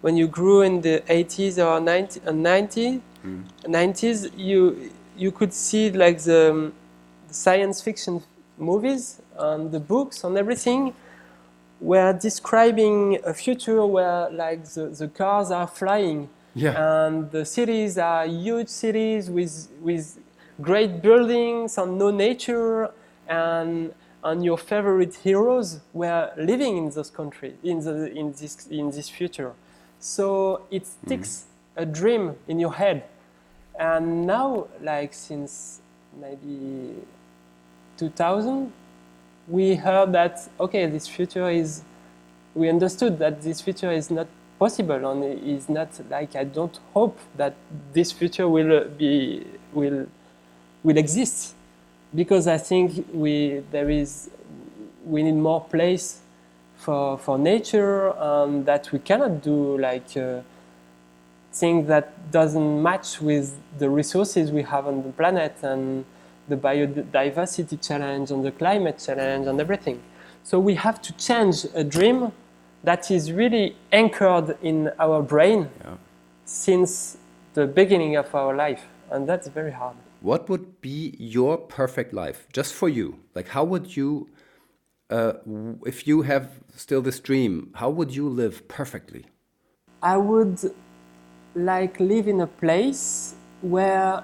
when 0.00 0.16
you 0.16 0.26
grew 0.28 0.62
in 0.62 0.80
the 0.80 1.02
80s 1.08 1.58
or 1.58 1.80
90, 1.80 2.20
uh, 2.26 2.32
90 2.32 3.02
Mm. 3.24 3.44
90s, 3.66 4.30
you 4.36 4.90
you 5.16 5.32
could 5.32 5.52
see 5.52 5.90
like 5.90 6.20
the, 6.22 6.72
the 7.26 7.34
science 7.34 7.82
fiction 7.82 8.22
movies 8.56 9.20
and 9.36 9.72
the 9.72 9.80
books 9.80 10.22
and 10.24 10.36
everything 10.38 10.94
were 11.80 12.12
describing 12.12 13.18
a 13.24 13.34
future 13.34 13.84
where 13.86 14.30
like 14.30 14.64
the, 14.64 14.86
the 14.86 15.08
cars 15.08 15.50
are 15.50 15.66
flying. 15.66 16.28
Yeah. 16.54 17.04
and 17.04 17.30
the 17.30 17.44
cities 17.44 17.98
are 17.98 18.26
huge 18.26 18.68
cities 18.68 19.30
with 19.30 19.68
with 19.80 20.18
great 20.60 21.02
buildings 21.02 21.78
and 21.78 21.98
no 21.98 22.10
nature 22.10 22.90
and 23.28 23.94
and 24.24 24.44
your 24.44 24.58
favorite 24.58 25.14
heroes 25.14 25.80
were 25.92 26.32
living 26.36 26.76
in 26.76 26.90
those 26.90 27.10
countries 27.10 27.54
in 27.62 27.80
the 27.80 28.12
in 28.12 28.32
this 28.32 28.66
in 28.66 28.90
this 28.90 29.08
future. 29.08 29.52
So 30.00 30.62
it 30.70 30.82
mm-hmm. 30.82 31.06
sticks 31.06 31.44
a 31.76 31.86
dream 31.86 32.34
in 32.48 32.58
your 32.58 32.74
head. 32.74 33.04
And 33.78 34.26
now 34.26 34.66
like 34.82 35.14
since 35.14 35.80
maybe 36.20 36.94
2000 37.96 38.72
we 39.48 39.74
heard 39.74 40.12
that 40.12 40.48
okay 40.60 40.86
this 40.86 41.06
future 41.06 41.48
is 41.48 41.82
we 42.54 42.68
understood 42.68 43.18
that 43.18 43.40
this 43.42 43.60
future 43.60 43.92
is 43.92 44.10
not 44.10 44.26
possible 44.58 45.10
and 45.10 45.24
is 45.46 45.68
not 45.68 45.88
like 46.10 46.34
i 46.36 46.44
don't 46.44 46.78
hope 46.92 47.18
that 47.36 47.54
this 47.92 48.12
future 48.12 48.48
will 48.48 48.84
be 48.98 49.46
will 49.72 50.06
will 50.82 50.96
exist. 50.96 51.54
Because 52.14 52.46
i 52.46 52.56
think 52.56 53.06
we 53.12 53.62
there 53.70 53.90
is 53.90 54.30
we 55.04 55.22
need 55.22 55.34
more 55.34 55.60
place 55.60 56.20
for 56.76 57.18
for 57.18 57.38
nature 57.38 58.14
and 58.18 58.64
that 58.66 58.90
we 58.92 58.98
cannot 58.98 59.42
do 59.42 59.78
like 59.78 60.16
uh, 60.16 60.40
that 61.60 62.30
doesn't 62.30 62.82
match 62.82 63.20
with 63.20 63.58
the 63.78 63.90
resources 63.90 64.52
we 64.52 64.62
have 64.62 64.86
on 64.86 65.02
the 65.02 65.08
planet 65.10 65.56
and 65.62 66.04
the 66.48 66.56
biodiversity 66.56 67.80
challenge 67.80 68.30
and 68.30 68.44
the 68.44 68.50
climate 68.52 68.98
challenge 69.04 69.46
and 69.46 69.60
everything. 69.60 70.00
So 70.42 70.58
we 70.58 70.74
have 70.74 71.00
to 71.02 71.12
change 71.14 71.66
a 71.74 71.84
dream 71.84 72.32
that 72.84 73.10
is 73.10 73.32
really 73.32 73.76
anchored 73.92 74.56
in 74.62 74.90
our 74.98 75.22
brain 75.22 75.68
Yeah. 75.84 75.96
since 76.44 77.18
the 77.54 77.66
beginning 77.66 78.16
of 78.16 78.34
our 78.34 78.54
life, 78.54 78.84
and 79.10 79.28
that's 79.28 79.48
very 79.48 79.72
hard. 79.72 79.96
What 80.20 80.48
would 80.48 80.80
be 80.80 81.14
your 81.18 81.58
perfect 81.58 82.12
life, 82.12 82.46
just 82.52 82.72
for 82.74 82.88
you? 82.88 83.18
Like, 83.34 83.48
how 83.48 83.64
would 83.64 83.96
you, 83.96 84.28
uh, 85.10 85.34
if 85.86 86.06
you 86.06 86.22
have 86.22 86.60
still 86.74 87.02
this 87.02 87.20
dream, 87.20 87.70
how 87.74 87.90
would 87.90 88.14
you 88.14 88.28
live 88.28 88.66
perfectly? 88.68 89.26
I 90.02 90.16
would 90.16 90.58
like 91.54 91.98
live 91.98 92.28
in 92.28 92.40
a 92.40 92.46
place 92.46 93.34
where 93.60 94.22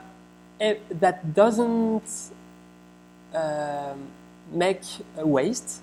e- 0.65 0.81
that 0.91 1.35
doesn't 1.35 2.09
um, 3.35 4.09
make 4.53 4.83
a 5.19 5.27
waste. 5.27 5.81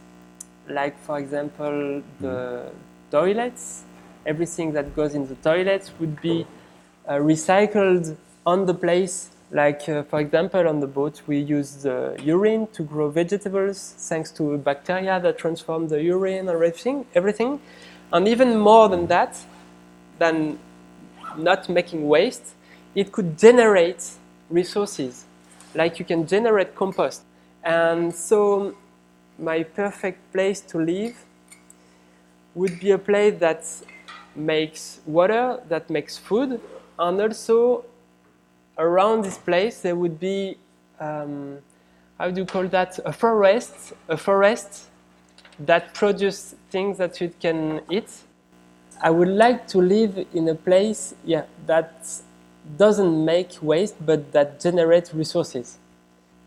Like, 0.68 0.98
for 1.00 1.20
example, 1.20 2.02
the 2.20 2.72
toilets, 3.10 3.84
everything 4.26 4.74
that 4.74 4.96
goes 4.96 5.16
in 5.16 5.28
the 5.28 5.36
toilets 5.36 5.92
would 6.00 6.22
be 6.22 6.46
uh, 7.08 7.16
recycled 7.16 8.16
on 8.46 8.66
the 8.66 8.74
place. 8.74 9.30
Like, 9.52 9.90
uh, 9.90 10.04
for 10.04 10.20
example, 10.22 10.68
on 10.68 10.80
the 10.80 10.88
boat, 10.88 11.22
we 11.28 11.40
use 11.40 11.84
the 11.84 12.18
urine 12.24 12.68
to 12.74 12.84
grow 12.84 13.10
vegetables 13.10 13.96
thanks 13.98 14.32
to 14.34 14.58
bacteria 14.58 15.20
that 15.20 15.38
transform 15.38 15.90
the 15.90 16.02
urine 16.02 16.40
and 16.40 16.50
everything. 16.50 17.06
everything. 17.16 17.60
And 18.14 18.28
even 18.28 18.58
more 18.60 18.88
than 18.88 19.08
that, 19.08 19.38
than 20.20 20.60
not 21.38 21.68
making 21.70 22.08
waste, 22.08 22.54
it 22.96 23.12
could 23.12 23.38
generate 23.38 24.04
resources. 24.52 25.26
Like 25.74 26.00
you 26.00 26.06
can 26.06 26.28
generate 26.28 26.76
compost. 26.76 27.24
And 27.64 28.14
so, 28.14 28.76
my 29.40 29.64
perfect 29.64 30.20
place 30.32 30.62
to 30.62 30.78
live 30.78 31.16
would 32.54 32.80
be 32.80 32.92
a 32.92 32.98
place 32.98 33.40
that 33.40 33.66
makes 34.36 35.00
water, 35.06 35.60
that 35.70 35.90
makes 35.90 36.18
food, 36.18 36.60
and 37.00 37.22
also 37.22 37.86
around 38.78 39.24
this 39.24 39.38
place 39.38 39.82
there 39.82 39.96
would 39.96 40.20
be 40.20 40.58
um, 41.00 41.58
how 42.18 42.30
do 42.30 42.42
you 42.42 42.46
call 42.46 42.68
that 42.68 43.00
a 43.06 43.12
forest, 43.12 43.94
a 44.08 44.18
forest 44.18 44.88
that 45.60 45.94
produce 45.94 46.56
things 46.70 46.98
that 46.98 47.20
you 47.20 47.34
can 47.40 47.82
eat. 47.90 48.10
I 49.02 49.10
would 49.10 49.28
like 49.28 49.68
to 49.70 49.80
live 49.80 50.26
in 50.34 50.48
a 50.50 50.56
place, 50.56 51.16
yeah, 51.26 51.46
that 51.66 52.08
doesn't 52.78 53.26
make 53.26 53.58
waste 53.62 53.96
but 54.06 54.32
that 54.32 54.60
generates 54.60 55.14
resources. 55.14 55.78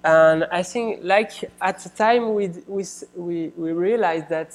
And 0.05 0.45
I 0.53 0.63
think, 0.63 1.01
like 1.03 1.33
at 1.63 1.79
the 1.79 1.89
time, 1.89 2.35
we 2.35 2.49
we 2.67 2.85
we, 3.17 3.73
realized 3.73 4.29
that 4.29 4.55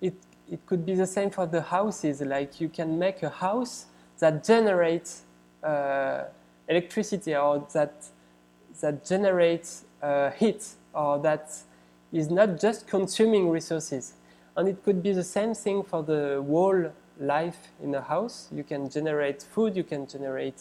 it 0.00 0.14
it 0.50 0.64
could 0.64 0.86
be 0.86 0.94
the 0.94 1.06
same 1.06 1.30
for 1.30 1.46
the 1.46 1.60
houses. 1.60 2.22
Like 2.22 2.58
you 2.58 2.70
can 2.70 2.98
make 2.98 3.22
a 3.22 3.28
house 3.28 3.86
that 4.18 4.42
generates 4.44 5.22
uh, 5.62 6.24
electricity 6.68 7.36
or 7.36 7.66
that 7.74 7.92
that 8.80 9.04
generates 9.04 9.84
uh, 10.02 10.30
heat 10.30 10.66
or 10.94 11.18
that 11.18 11.54
is 12.10 12.30
not 12.30 12.58
just 12.58 12.86
consuming 12.86 13.50
resources. 13.50 14.14
And 14.56 14.68
it 14.68 14.82
could 14.84 15.02
be 15.02 15.12
the 15.12 15.24
same 15.24 15.54
thing 15.54 15.82
for 15.82 16.02
the 16.02 16.42
whole 16.46 16.90
life 17.20 17.72
in 17.82 17.94
a 17.94 18.00
house. 18.00 18.48
You 18.52 18.64
can 18.64 18.88
generate 18.88 19.42
food, 19.42 19.76
you 19.76 19.84
can 19.84 20.06
generate 20.06 20.60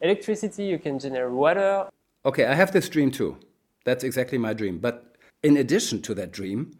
electricity, 0.00 0.64
you 0.64 0.78
can 0.78 0.98
generate 0.98 1.32
water. 1.32 1.88
Okay, 2.24 2.46
I 2.46 2.54
have 2.54 2.72
this 2.72 2.88
dream 2.88 3.10
too. 3.10 3.36
That's 3.84 4.04
exactly 4.04 4.38
my 4.38 4.52
dream. 4.52 4.78
But 4.78 5.16
in 5.42 5.56
addition 5.56 6.02
to 6.02 6.14
that 6.14 6.32
dream, 6.32 6.78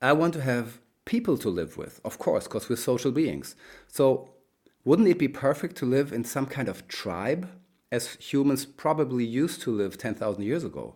I 0.00 0.12
want 0.12 0.34
to 0.34 0.42
have 0.42 0.80
people 1.04 1.36
to 1.38 1.48
live 1.48 1.76
with, 1.76 2.00
of 2.04 2.18
course, 2.18 2.44
because 2.44 2.68
we're 2.68 2.76
social 2.76 3.10
beings. 3.10 3.56
So, 3.88 4.30
wouldn't 4.84 5.08
it 5.08 5.18
be 5.18 5.28
perfect 5.28 5.76
to 5.76 5.86
live 5.86 6.12
in 6.12 6.24
some 6.24 6.46
kind 6.46 6.68
of 6.68 6.86
tribe, 6.88 7.48
as 7.90 8.14
humans 8.14 8.64
probably 8.64 9.24
used 9.24 9.60
to 9.62 9.70
live 9.70 9.98
10,000 9.98 10.42
years 10.42 10.64
ago? 10.64 10.94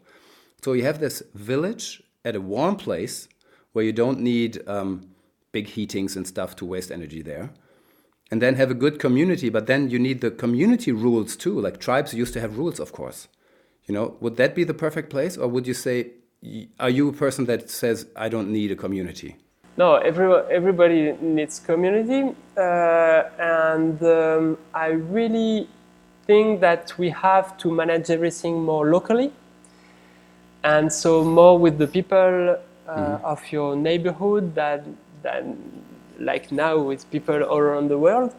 So, 0.62 0.72
you 0.74 0.84
have 0.84 1.00
this 1.00 1.22
village 1.34 2.02
at 2.24 2.36
a 2.36 2.40
warm 2.40 2.76
place 2.76 3.28
where 3.72 3.84
you 3.84 3.92
don't 3.92 4.20
need 4.20 4.66
um, 4.68 5.08
big 5.52 5.68
heatings 5.68 6.16
and 6.16 6.26
stuff 6.26 6.56
to 6.56 6.64
waste 6.64 6.90
energy 6.90 7.22
there. 7.22 7.50
And 8.30 8.40
then 8.40 8.54
have 8.54 8.70
a 8.70 8.74
good 8.74 8.98
community 8.98 9.50
but 9.50 9.66
then 9.66 9.90
you 9.90 9.98
need 9.98 10.20
the 10.22 10.30
community 10.30 10.90
rules 10.90 11.36
too 11.36 11.60
like 11.60 11.78
tribes 11.78 12.14
used 12.14 12.32
to 12.34 12.40
have 12.40 12.58
rules 12.58 12.80
of 12.80 12.92
course. 12.92 13.28
You 13.86 13.94
know 13.94 14.16
would 14.20 14.36
that 14.36 14.54
be 14.54 14.64
the 14.64 14.74
perfect 14.74 15.10
place 15.10 15.36
or 15.36 15.48
would 15.48 15.66
you 15.66 15.74
say 15.74 16.12
are 16.80 16.90
you 16.90 17.08
a 17.08 17.12
person 17.12 17.44
that 17.46 17.70
says 17.70 18.06
i 18.16 18.28
don't 18.28 18.48
need 18.48 18.72
a 18.72 18.74
community 18.74 19.36
No, 19.76 19.94
every, 19.96 20.30
everybody 20.50 21.12
needs 21.22 21.58
community, 21.58 22.34
uh, 22.58 23.22
and 23.38 24.02
um, 24.02 24.58
I 24.74 24.88
really 24.88 25.66
think 26.26 26.60
that 26.60 26.92
we 26.98 27.08
have 27.08 27.56
to 27.58 27.70
manage 27.70 28.10
everything 28.10 28.62
more 28.62 28.90
locally, 28.90 29.32
and 30.62 30.92
so 30.92 31.24
more 31.24 31.58
with 31.58 31.78
the 31.78 31.86
people 31.86 32.58
uh, 32.86 33.18
of 33.24 33.50
your 33.50 33.74
neighborhood 33.74 34.54
than, 34.54 34.98
than 35.22 35.56
like 36.18 36.52
now 36.52 36.78
with 36.78 37.10
people 37.10 37.42
all 37.42 37.58
around 37.58 37.88
the 37.88 37.98
world. 37.98 38.34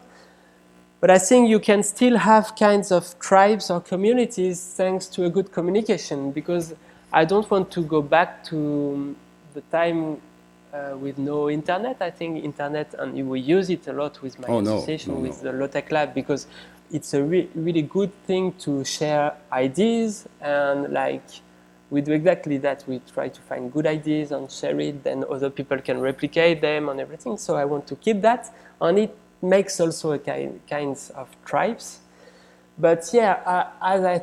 But 1.00 1.10
I 1.10 1.18
think 1.18 1.48
you 1.50 1.60
can 1.60 1.82
still 1.82 2.16
have 2.16 2.56
kinds 2.56 2.90
of 2.90 3.18
tribes 3.18 3.70
or 3.70 3.80
communities 3.80 4.74
thanks 4.76 5.06
to 5.08 5.24
a 5.26 5.30
good 5.30 5.52
communication 5.52 6.30
because 6.32 6.74
I 7.12 7.24
don't 7.26 7.48
want 7.50 7.70
to 7.72 7.82
go 7.82 8.00
back 8.00 8.42
to 8.44 9.14
the 9.52 9.60
time 9.70 10.18
uh, 10.72 10.96
with 10.96 11.18
no 11.18 11.50
internet. 11.50 11.96
I 12.00 12.10
think 12.10 12.42
internet, 12.42 12.94
and 12.98 13.16
you 13.18 13.26
we 13.26 13.40
use 13.40 13.68
it 13.70 13.86
a 13.86 13.92
lot 13.92 14.20
with 14.22 14.38
my 14.38 14.48
Oh, 14.48 14.60
no. 14.60 14.76
association 14.78 15.14
No, 15.14 15.20
with 15.20 15.42
no. 15.42 15.52
the 15.52 15.58
Low-tech 15.58 15.92
Lab 15.92 16.14
because 16.14 16.46
it's 16.90 17.12
a 17.14 17.22
re- 17.22 17.48
really 17.54 17.82
good 17.82 18.12
thing 18.26 18.52
to 18.60 18.82
share 18.84 19.34
ideas 19.52 20.26
and 20.40 20.92
like 20.92 21.22
we 21.94 22.00
do 22.00 22.12
exactly 22.12 22.58
that. 22.58 22.84
We 22.88 23.00
try 23.14 23.28
to 23.28 23.40
find 23.50 23.72
good 23.72 23.86
ideas 23.86 24.32
and 24.32 24.50
share 24.50 24.78
it, 24.80 25.04
then 25.04 25.24
other 25.30 25.50
people 25.58 25.78
can 25.78 26.00
replicate 26.00 26.60
them 26.60 26.88
and 26.88 26.98
everything. 26.98 27.38
So 27.38 27.54
I 27.54 27.64
want 27.64 27.86
to 27.86 27.96
keep 27.96 28.20
that, 28.22 28.52
and 28.80 28.98
it 28.98 29.16
makes 29.40 29.78
also 29.78 30.12
a 30.12 30.18
kind 30.18 30.60
kinds 30.68 31.10
of 31.10 31.28
tribes. 31.44 32.00
But 32.78 33.02
yeah, 33.12 33.70
as 33.80 34.02
I 34.14 34.22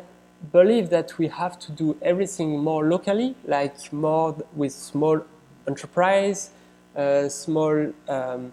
believe 0.52 0.90
that 0.90 1.18
we 1.18 1.28
have 1.30 1.58
to 1.60 1.72
do 1.72 1.96
everything 2.02 2.60
more 2.60 2.84
locally, 2.94 3.36
like 3.46 3.94
more 3.94 4.36
with 4.54 4.74
small 4.74 5.22
enterprise, 5.68 6.50
uh, 6.96 7.30
small 7.30 7.94
um, 8.10 8.52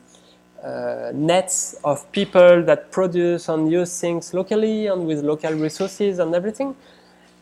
uh, 0.63 1.11
nets 1.13 1.75
of 1.83 2.11
people 2.13 2.63
that 2.63 2.93
produce 2.93 3.49
and 3.49 3.73
use 3.73 4.01
things 4.01 4.33
locally 4.33 4.87
and 4.87 5.07
with 5.07 5.25
local 5.25 5.55
resources 5.55 6.21
and 6.21 6.35
everything, 6.35 6.77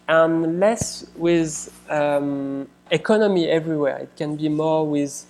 and 0.08 0.60
less 0.60 1.06
with 1.16 1.72
um, 1.90 2.68
economy 2.90 3.48
everywhere. 3.48 3.98
It 3.98 4.16
can 4.16 4.36
be 4.36 4.48
more 4.48 4.86
with 4.86 5.26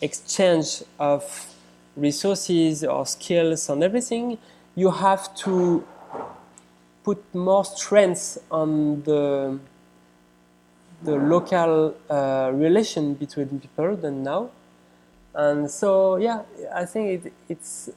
exchange 0.00 0.82
of 0.98 1.54
resources 1.96 2.84
or 2.84 3.06
skills 3.06 3.68
and 3.68 3.82
everything, 3.82 4.38
you 4.74 4.90
have 4.90 5.34
to 5.34 5.84
put 7.04 7.22
more 7.34 7.64
strength 7.64 8.38
on 8.50 9.02
the 9.02 9.58
the 11.02 11.14
local 11.16 11.94
uh, 12.10 12.50
relation 12.52 13.14
between 13.14 13.60
people 13.60 13.94
than 13.96 14.24
now. 14.24 14.50
And 15.32 15.70
so, 15.70 16.16
yeah, 16.16 16.42
I 16.74 16.84
think 16.86 17.24
it, 17.26 17.32
it's 17.48 17.88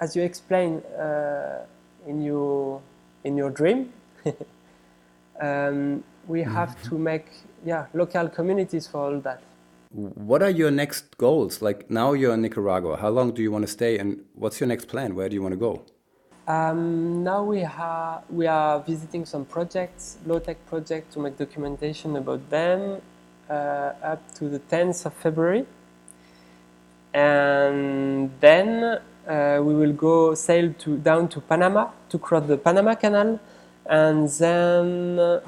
as 0.00 0.16
you 0.16 0.22
explained 0.22 0.82
uh, 0.98 1.60
in 2.06 2.22
your 2.22 2.80
in 3.24 3.36
your 3.36 3.50
dream. 3.50 3.92
um, 5.40 6.04
we 6.26 6.42
have 6.42 6.70
mm-hmm. 6.70 6.88
to 6.88 6.98
make 6.98 7.26
yeah 7.64 7.86
local 7.94 8.28
communities 8.28 8.86
for 8.86 8.98
all 9.00 9.20
that. 9.20 9.42
What 9.92 10.42
are 10.42 10.50
your 10.50 10.70
next 10.70 11.18
goals? 11.18 11.60
Like 11.60 11.90
now 11.90 12.12
you're 12.12 12.34
in 12.34 12.42
Nicaragua. 12.42 12.96
How 12.96 13.08
long 13.08 13.32
do 13.32 13.42
you 13.42 13.50
want 13.50 13.64
to 13.66 13.72
stay, 13.72 13.98
and 13.98 14.24
what's 14.34 14.60
your 14.60 14.68
next 14.68 14.86
plan? 14.86 15.14
Where 15.14 15.28
do 15.28 15.34
you 15.34 15.42
want 15.42 15.52
to 15.52 15.58
go? 15.58 15.82
Um, 16.46 17.22
now 17.22 17.44
we 17.44 17.60
have 17.60 18.22
we 18.30 18.46
are 18.46 18.80
visiting 18.80 19.24
some 19.24 19.44
projects, 19.44 20.18
low 20.26 20.38
tech 20.38 20.58
projects, 20.66 21.14
to 21.14 21.20
make 21.20 21.36
documentation 21.38 22.16
about 22.16 22.48
them 22.50 23.00
uh, 23.48 23.92
up 24.02 24.34
to 24.34 24.48
the 24.48 24.58
10th 24.58 25.06
of 25.06 25.12
February, 25.14 25.66
and 27.14 28.30
then 28.40 29.00
uh, 29.28 29.60
we 29.62 29.74
will 29.74 29.92
go 29.92 30.34
sail 30.34 30.72
to 30.78 30.98
down 30.98 31.28
to 31.28 31.40
Panama 31.40 31.90
to 32.08 32.18
cross 32.18 32.46
the 32.46 32.56
Panama 32.56 32.94
Canal, 32.94 33.38
and 33.90 34.28
then 34.28 35.42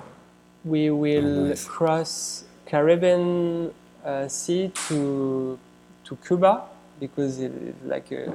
we 0.64 0.90
will 0.90 1.46
oh, 1.46 1.48
nice. 1.48 1.64
cross 1.64 2.44
Caribbean 2.66 3.72
uh, 4.04 4.28
sea 4.28 4.70
to 4.88 5.58
to 6.04 6.16
Cuba 6.26 6.64
because 7.00 7.40
it's 7.40 7.82
like 7.84 8.10
a, 8.12 8.34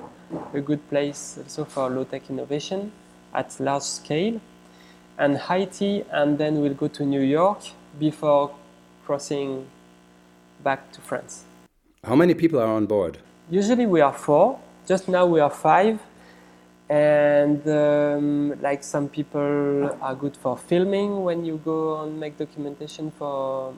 a 0.53 0.61
good 0.61 0.81
place 0.89 1.37
also 1.37 1.65
for 1.65 1.89
low 1.89 2.05
tech 2.05 2.29
innovation 2.29 2.91
at 3.33 3.59
large 3.59 3.83
scale, 3.83 4.39
and 5.17 5.37
Haiti, 5.37 6.03
and 6.11 6.37
then 6.37 6.61
we'll 6.61 6.73
go 6.73 6.87
to 6.87 7.03
New 7.05 7.21
York 7.21 7.59
before 7.99 8.51
crossing 9.05 9.67
back 10.63 10.91
to 10.93 11.01
France. 11.01 11.43
How 12.03 12.15
many 12.15 12.33
people 12.33 12.59
are 12.59 12.67
on 12.67 12.85
board? 12.85 13.19
Usually 13.49 13.85
we 13.85 14.01
are 14.01 14.13
four. 14.13 14.59
Just 14.87 15.07
now 15.07 15.25
we 15.25 15.39
are 15.39 15.49
five, 15.49 15.99
and 16.89 17.67
um, 17.67 18.59
like 18.61 18.83
some 18.83 19.09
people 19.09 19.97
are 20.01 20.15
good 20.15 20.37
for 20.37 20.57
filming 20.57 21.23
when 21.23 21.43
you 21.43 21.59
go 21.65 22.01
and 22.01 22.17
make 22.19 22.37
documentation 22.37 23.11
for 23.11 23.73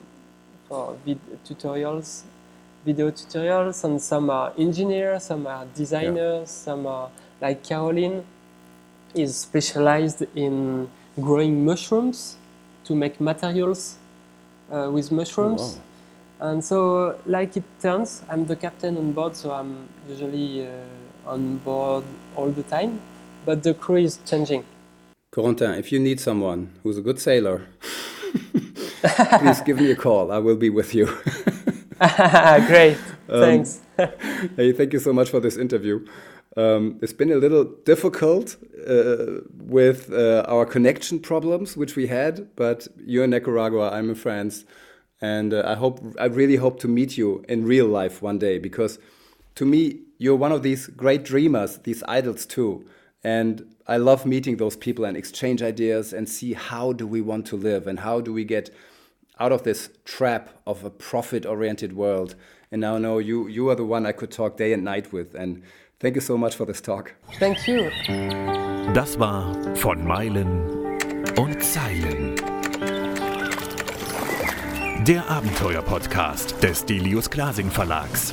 for 0.68 0.96
vid 1.04 1.18
tutorials 1.44 2.22
video 2.84 3.10
tutorials 3.10 3.82
and 3.82 4.00
some 4.00 4.30
are 4.30 4.52
engineers 4.56 5.24
some 5.24 5.46
are 5.46 5.66
designers 5.74 6.48
yeah. 6.48 6.64
some 6.64 6.86
are 6.86 7.10
like 7.40 7.64
caroline 7.64 8.24
is 9.14 9.36
specialized 9.36 10.24
in 10.36 10.88
growing 11.20 11.64
mushrooms 11.64 12.36
to 12.84 12.94
make 12.94 13.20
materials 13.20 13.96
uh, 14.70 14.88
with 14.88 15.10
mushrooms 15.10 15.60
oh, 15.60 16.44
wow. 16.44 16.52
and 16.52 16.64
so 16.64 17.18
like 17.26 17.56
it 17.56 17.64
turns 17.82 18.22
i'm 18.30 18.46
the 18.46 18.54
captain 18.54 18.96
on 18.96 19.10
board 19.10 19.34
so 19.34 19.50
i'm 19.50 19.88
usually 20.08 20.64
uh, 20.64 20.70
on 21.26 21.58
board 21.58 22.04
all 22.36 22.50
the 22.50 22.62
time, 22.64 23.00
but 23.44 23.62
the 23.62 23.74
crew 23.74 23.96
is 23.96 24.18
changing. 24.26 24.64
Corentin, 25.32 25.78
if 25.78 25.92
you 25.92 25.98
need 25.98 26.20
someone 26.20 26.72
who's 26.82 26.98
a 26.98 27.02
good 27.02 27.20
sailor, 27.20 27.66
please 29.38 29.60
give 29.60 29.78
me 29.78 29.90
a 29.90 29.96
call. 29.96 30.32
I 30.32 30.38
will 30.38 30.56
be 30.56 30.70
with 30.70 30.94
you. 30.94 31.06
Great, 32.66 32.98
um, 33.28 33.40
thanks. 33.40 33.80
hey, 34.56 34.72
thank 34.72 34.92
you 34.92 34.98
so 34.98 35.12
much 35.12 35.30
for 35.30 35.40
this 35.40 35.56
interview. 35.56 36.04
Um, 36.56 36.98
it's 37.00 37.12
been 37.12 37.30
a 37.30 37.36
little 37.36 37.64
difficult 37.64 38.56
uh, 38.88 39.42
with 39.52 40.12
uh, 40.12 40.44
our 40.48 40.66
connection 40.66 41.20
problems, 41.20 41.76
which 41.76 41.94
we 41.94 42.08
had, 42.08 42.54
but 42.56 42.88
you're 43.04 43.24
in 43.24 43.30
Nicaragua, 43.30 43.90
I'm 43.90 44.08
in 44.08 44.16
France, 44.16 44.64
and 45.20 45.54
uh, 45.54 45.62
I 45.64 45.74
hope, 45.74 46.00
I 46.18 46.24
really 46.24 46.56
hope 46.56 46.80
to 46.80 46.88
meet 46.88 47.16
you 47.16 47.44
in 47.48 47.64
real 47.64 47.86
life 47.86 48.20
one 48.20 48.38
day 48.38 48.58
because 48.58 48.98
to 49.54 49.64
me, 49.64 50.00
you're 50.18 50.36
one 50.36 50.52
of 50.52 50.62
these 50.62 50.86
great 50.86 51.24
dreamers, 51.24 51.78
these 51.78 52.02
idols 52.08 52.46
too. 52.46 52.86
And 53.22 53.74
I 53.86 53.96
love 53.96 54.24
meeting 54.24 54.56
those 54.56 54.76
people 54.76 55.04
and 55.04 55.16
exchange 55.16 55.62
ideas 55.62 56.12
and 56.12 56.28
see 56.28 56.54
how 56.54 56.92
do 56.92 57.06
we 57.06 57.20
want 57.20 57.46
to 57.46 57.56
live 57.56 57.86
and 57.86 58.00
how 58.00 58.20
do 58.20 58.32
we 58.32 58.44
get 58.44 58.70
out 59.38 59.52
of 59.52 59.62
this 59.62 59.90
trap 60.04 60.50
of 60.66 60.84
a 60.84 60.90
profit 60.90 61.46
oriented 61.46 61.94
world. 61.94 62.34
And 62.70 62.80
now 62.80 62.96
I 62.96 62.98
know 62.98 63.18
you, 63.18 63.48
you 63.48 63.68
are 63.70 63.74
the 63.74 63.84
one 63.84 64.06
I 64.06 64.12
could 64.12 64.30
talk 64.30 64.56
day 64.56 64.72
and 64.72 64.84
night 64.84 65.12
with. 65.12 65.34
And 65.34 65.62
thank 65.98 66.14
you 66.14 66.20
so 66.20 66.36
much 66.38 66.54
for 66.54 66.64
this 66.64 66.80
talk. 66.80 67.14
Thank 67.38 67.66
you. 67.66 67.90
Das 68.94 69.18
war 69.18 69.54
von 69.76 70.06
Meilen 70.06 70.98
und 71.36 71.62
Zeilen. 71.62 72.36
Der 75.06 75.28
Abenteuer-Podcast 75.28 76.62
des 76.62 76.84
Delius 76.84 77.30
Klasing 77.30 77.70
Verlags. 77.70 78.32